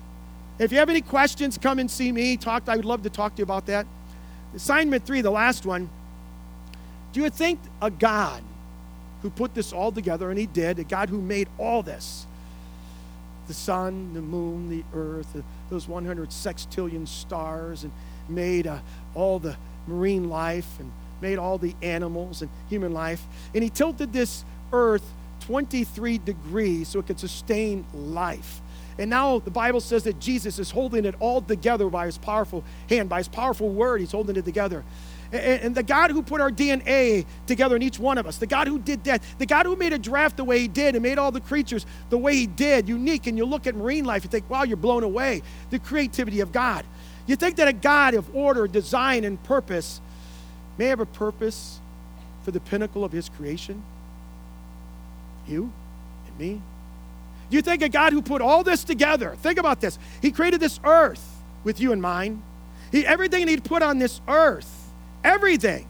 [0.58, 2.38] If you have any questions, come and see me.
[2.38, 2.64] Talk.
[2.68, 3.86] I would love to talk to you about that.
[4.56, 5.90] Assignment three, the last one.
[7.14, 8.42] Do you think a God
[9.22, 12.26] who put this all together, and He did, a God who made all this,
[13.48, 17.92] the sun, the moon, the earth, those 100 sextillion stars, and
[18.28, 18.80] made uh,
[19.14, 19.56] all the
[19.88, 20.92] marine life and
[21.26, 23.23] made all the animals and human life.
[23.55, 25.03] And he tilted this earth
[25.41, 28.61] 23 degrees so it could sustain life.
[28.99, 32.63] And now the Bible says that Jesus is holding it all together by his powerful
[32.88, 34.84] hand, by his powerful word, he's holding it together.
[35.32, 38.67] And, the God who put our DNA together in each one of us, the God
[38.67, 41.17] who did that, the God who made a draft the way he did and made
[41.17, 44.30] all the creatures the way he did, unique, and you look at marine life, you
[44.30, 45.41] think, wow, you're blown away.
[45.71, 46.86] The creativity of God.
[47.26, 49.99] You think that a God of order, design, and purpose
[50.78, 51.80] may have a purpose
[52.43, 53.84] for the pinnacle of his creation?
[55.47, 55.71] You
[56.28, 56.61] and me?
[57.49, 59.99] Do you think a God who put all this together, think about this.
[60.21, 62.41] He created this earth with you in mind.
[62.91, 64.89] He, everything he'd put on this earth,
[65.23, 65.88] everything,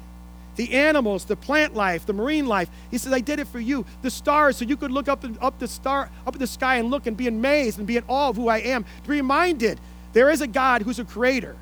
[0.55, 2.69] the animals, the plant life, the marine life.
[2.91, 3.85] He says, I did it for you.
[4.01, 6.89] The stars, so you could look up, up the star, up at the sky and
[6.89, 8.83] look and be amazed and be in awe of who I am.
[9.03, 9.79] To be reminded
[10.13, 11.57] there is a God who's a creator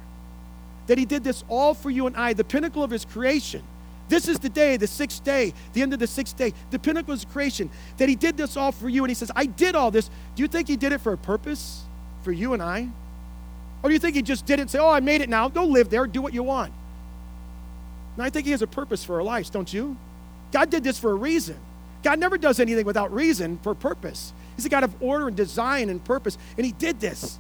[0.88, 3.64] that He did this all for you and I, the pinnacle of His creation.
[4.10, 7.14] This is the day, the sixth day, the end of the sixth day, the pinnacle
[7.14, 9.04] of His creation, that He did this all for you.
[9.04, 10.10] And He says, I did all this.
[10.36, 11.84] Do you think He did it for a purpose
[12.24, 12.90] for you and I?
[13.82, 15.50] Or do you think He just did it say, Oh, I made it now.
[15.50, 16.74] Go live there, do what you want?
[18.18, 19.98] No, I think He has a purpose for our lives, don't you?
[20.52, 21.58] God did this for a reason.
[22.04, 24.34] God never does anything without reason for purpose.
[24.56, 27.40] He's a God of order and design and purpose, and He did this.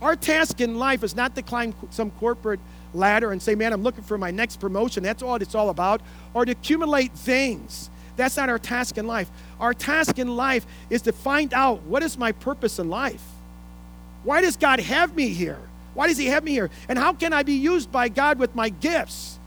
[0.00, 2.60] Our task in life is not to climb some corporate
[2.94, 5.02] ladder and say, man, I'm looking for my next promotion.
[5.02, 6.00] That's all it's all about.
[6.34, 7.90] Or to accumulate things.
[8.16, 9.30] That's not our task in life.
[9.60, 13.22] Our task in life is to find out what is my purpose in life?
[14.24, 15.58] Why does God have me here?
[15.94, 16.70] Why does He have me here?
[16.88, 19.38] And how can I be used by God with my gifts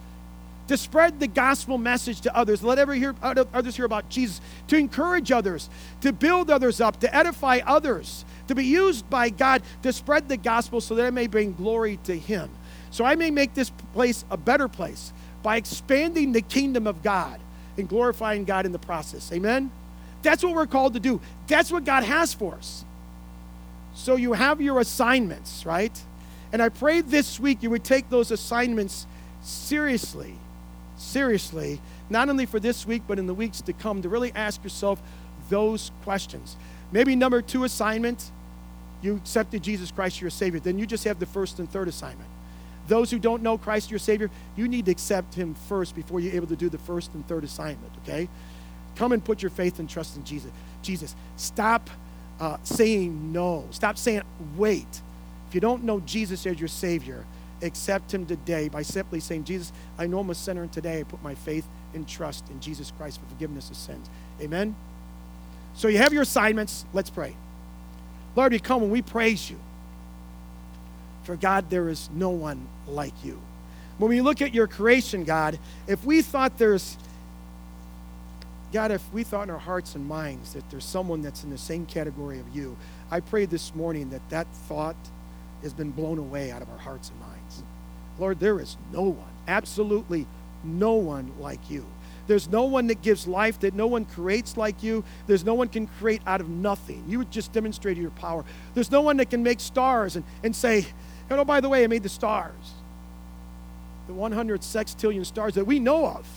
[0.68, 2.64] to spread the gospel message to others?
[2.64, 5.70] Let ever hear, others hear about Jesus, to encourage others,
[6.02, 10.38] to build others up, to edify others, to be used by God to spread the
[10.38, 12.50] gospel so that it may bring glory to Him.
[12.92, 17.40] So I may make this place a better place by expanding the kingdom of God
[17.78, 19.32] and glorifying God in the process.
[19.32, 19.72] Amen?
[20.22, 21.20] That's what we're called to do.
[21.48, 22.86] That's what God has for us.
[23.96, 26.00] So you have your assignments, right?
[26.54, 29.06] And I pray this week you would take those assignments
[29.42, 30.36] seriously,
[30.98, 34.64] seriously, not only for this week, but in the weeks to come, to really ask
[34.64, 35.02] yourself
[35.50, 36.56] those questions.
[36.92, 38.32] Maybe number two assignment,
[39.02, 40.60] you accepted Jesus Christ your Savior.
[40.60, 42.30] Then you just have the first and third assignment.
[42.88, 46.34] Those who don't know Christ your Savior, you need to accept Him first before you're
[46.34, 48.28] able to do the first and third assignment, okay?
[48.96, 50.52] Come and put your faith and trust in Jesus.
[50.82, 51.90] Jesus, stop
[52.40, 53.68] uh, saying no.
[53.72, 54.24] Stop saying
[54.58, 55.02] wait.
[55.48, 57.26] If you don't know Jesus as your Savior,
[57.62, 61.04] accept Him today by simply saying, Jesus, I know I'm a sinner, and today I
[61.04, 64.10] put my faith and trust in Jesus Christ for forgiveness of sins.
[64.42, 64.76] Amen?
[65.76, 66.86] So you have your assignments.
[66.94, 67.36] Let's pray.
[68.36, 69.60] Lord, we come and we praise you.
[71.24, 73.42] For God, there is no one like you.
[73.98, 76.98] When we look at your creation, God, if we thought there's,
[78.74, 81.58] God, if we thought in our hearts and minds that there's someone that's in the
[81.58, 82.78] same category of you,
[83.12, 84.96] I pray this morning that that thought
[85.62, 87.64] has been blown away out of our hearts and minds.
[88.18, 90.26] Lord, there is no one, absolutely
[90.64, 91.86] no one like you.
[92.28, 95.04] There's no one that gives life, that no one creates like you.
[95.28, 97.04] There's no one can create out of nothing.
[97.08, 98.46] You just demonstrated your power.
[98.74, 100.86] There's no one that can make stars and, and say,
[101.30, 102.74] oh, by the way, I made the stars.
[104.08, 106.28] The 100 sextillion stars that we know of.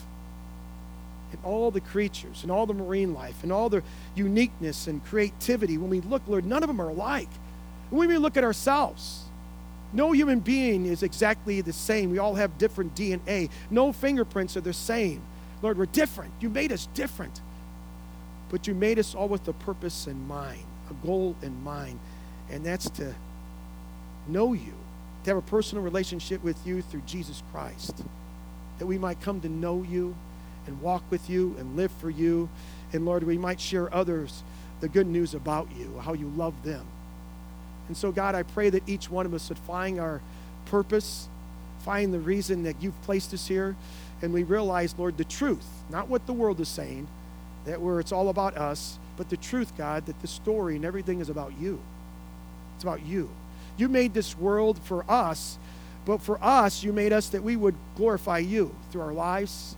[1.33, 3.83] And all the creatures and all the marine life and all the
[4.15, 5.79] uniqueness and creativity.
[5.79, 7.31] When we look, Lord, none of them are alike.
[7.91, 9.25] when we look at ourselves,
[9.93, 12.11] no human being is exactly the same.
[12.11, 13.49] We all have different DNA.
[13.71, 15.23] No fingerprints are the same.
[15.65, 16.31] Lord, we're different.
[16.41, 17.41] You made us different.
[18.51, 21.99] But you made us all with a purpose in mind, a goal in mind,
[22.51, 23.15] and that's to
[24.29, 24.75] know you,
[25.25, 28.05] to have a personal relationship with you through Jesus Christ,
[28.79, 30.15] that we might come to know you
[30.67, 32.51] and walk with you and live for you.
[32.93, 34.43] And Lord, we might share others
[34.81, 36.87] the good news about you, how you love them.
[37.89, 40.21] And so, God, I pray that each one of us would find our
[40.67, 41.27] purpose,
[41.81, 43.77] find the reason that you've placed us here,
[44.23, 47.09] and we realize, Lord, the truth, not what the world is saying,
[47.65, 51.21] that where it's all about us, but the truth, God, that the story and everything
[51.21, 51.81] is about you.
[52.75, 53.31] It's about you.
[53.77, 55.59] You made this world for us,
[56.05, 59.77] but for us, you made us that we would glorify you through our lives,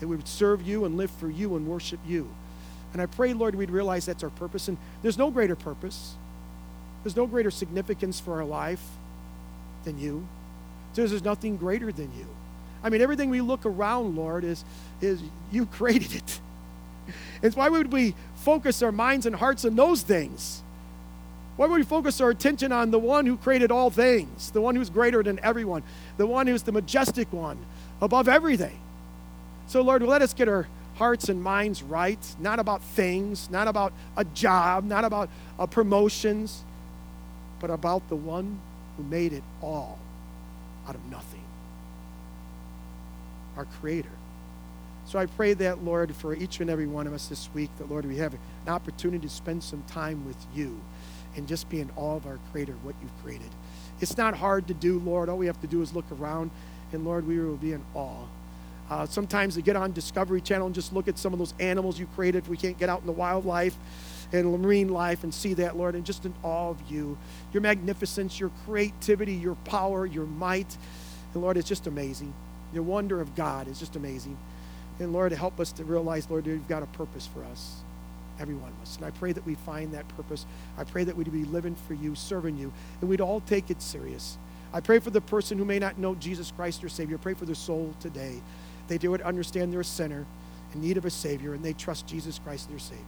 [0.00, 2.28] that we would serve you and live for you and worship you.
[2.92, 4.68] And I pray, Lord, we'd realize that's our purpose.
[4.68, 6.14] And there's no greater purpose,
[7.04, 8.82] there's no greater significance for our life
[9.84, 10.26] than you.
[10.94, 12.26] There's nothing greater than you.
[12.82, 14.64] I mean, everything we look around, Lord, is,
[15.00, 16.40] is you created it.
[17.42, 20.62] It's why would we focus our minds and hearts on those things?
[21.56, 24.76] Why would we focus our attention on the one who created all things, the one
[24.76, 25.82] who's greater than everyone,
[26.16, 27.58] the one who's the majestic one
[28.00, 28.78] above everything?
[29.66, 33.92] So, Lord, let us get our hearts and minds right, not about things, not about
[34.16, 36.62] a job, not about uh, promotions,
[37.60, 38.60] but about the one
[38.96, 39.98] who made it all
[40.86, 41.37] out of nothing
[43.58, 44.08] our Creator.
[45.04, 47.90] So I pray that, Lord, for each and every one of us this week, that,
[47.90, 50.80] Lord, we have an opportunity to spend some time with you
[51.36, 53.50] and just be in awe of our Creator, what you've created.
[54.00, 55.28] It's not hard to do, Lord.
[55.28, 56.50] All we have to do is look around,
[56.92, 58.24] and, Lord, we will be in awe.
[58.90, 61.98] Uh, sometimes we get on Discovery Channel and just look at some of those animals
[61.98, 62.48] you created.
[62.48, 63.76] We can't get out in the wildlife
[64.32, 67.16] and marine life and see that, Lord, and just in awe of you,
[67.52, 70.76] your magnificence, your creativity, your power, your might.
[71.32, 72.32] And Lord, it's just amazing.
[72.72, 74.36] The wonder of God is just amazing.
[74.98, 77.76] And Lord, help us to realize, Lord, you've got a purpose for us,
[78.40, 78.96] every one of us.
[78.96, 80.44] And I pray that we find that purpose.
[80.76, 83.80] I pray that we'd be living for you, serving you, and we'd all take it
[83.80, 84.36] serious.
[84.72, 87.16] I pray for the person who may not know Jesus Christ, their Savior.
[87.16, 88.40] Pray for their soul today.
[88.88, 90.26] They do it, understand they're a sinner
[90.74, 93.04] in need of a Savior, and they trust Jesus Christ, their Savior.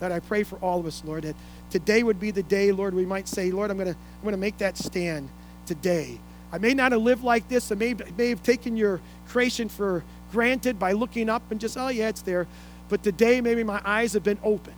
[0.00, 1.36] That I pray for all of us, Lord, that
[1.70, 4.32] today would be the day, Lord, we might say, Lord, I'm going to I'm going
[4.32, 5.28] to make that stand
[5.66, 6.18] today
[6.52, 7.72] I may not have lived like this.
[7.72, 11.88] I may, may have taken your creation for granted by looking up and just, oh,
[11.88, 12.46] yeah, it's there.
[12.90, 14.74] But today, maybe my eyes have been open.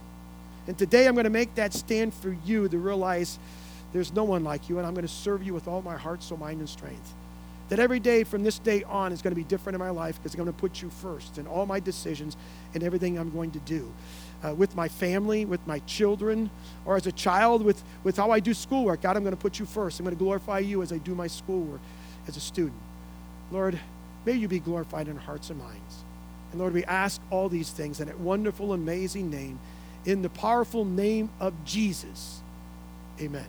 [0.68, 3.39] And today, I'm going to make that stand for you to realize
[3.93, 6.22] there's no one like you, and I'm going to serve you with all my heart,
[6.22, 7.12] soul, mind, and strength.
[7.70, 10.16] That every day from this day on is going to be different in my life
[10.16, 12.37] because I'm going to put you first in all my decisions
[12.75, 13.91] and everything I'm going to do
[14.43, 16.51] uh, with my family, with my children,
[16.85, 19.03] or as a child with, with how I do schoolwork.
[19.03, 20.01] God, I'm going to put you first.
[20.01, 21.80] I'm going to glorify you as I do my schoolwork
[22.26, 22.80] as a student.
[23.51, 23.78] Lord,
[24.24, 26.05] may you be glorified in hearts and minds.
[26.51, 29.59] And Lord, we ask all these things in that wonderful, amazing name,
[30.05, 32.41] in the powerful name of Jesus.
[33.20, 33.47] Amen.